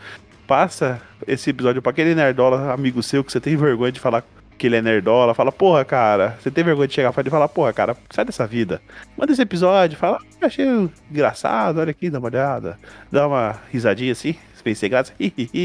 [0.47, 4.24] Passa esse episódio pra aquele nerdola amigo seu que você tem vergonha de falar
[4.58, 5.34] que ele é nerdola.
[5.34, 8.26] Fala, porra, cara, você tem vergonha de chegar pra ele e falar, porra, cara, sai
[8.26, 8.82] dessa vida.
[9.18, 10.66] Manda esse episódio, fala, "Ah, achei
[11.10, 12.78] engraçado, olha aqui, dá uma olhada.
[13.12, 15.14] Dá uma risadinha assim, se pensei graça,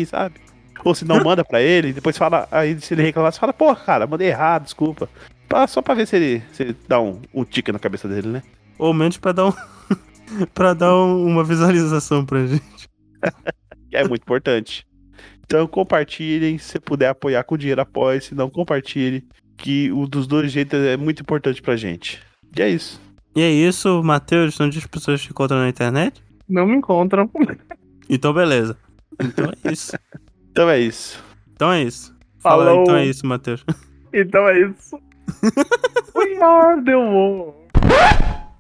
[0.07, 0.35] sabe?
[0.85, 3.77] Ou se não, manda pra ele, depois fala, aí se ele reclamar, você fala, porra,
[3.77, 5.09] cara, mandei errado, desculpa.
[5.69, 8.43] Só pra ver se ele, se ele dá um, um tique na cabeça dele, né?
[8.79, 9.53] Ou menos pra dar um.
[10.55, 12.89] pra dar um- uma visualização pra gente.
[13.91, 14.87] Que é muito importante.
[15.45, 19.25] Então compartilhem, se puder apoiar com dinheiro, apoie, se não, compartilhe.
[19.57, 22.21] Que o dos dois jeitos é muito importante pra gente.
[22.57, 23.01] E é isso.
[23.35, 26.23] E é isso, Matheus, onde as pessoas te encontram na internet?
[26.49, 27.31] Não me encontram.
[28.09, 28.77] Então, beleza.
[29.21, 29.97] Então é isso.
[30.53, 31.25] Então é isso.
[31.53, 32.15] Então é isso.
[32.39, 32.83] Fala, Falou.
[32.83, 33.65] então é isso, Matheus.
[34.13, 34.97] Então é isso.
[36.15, 37.57] We are the world.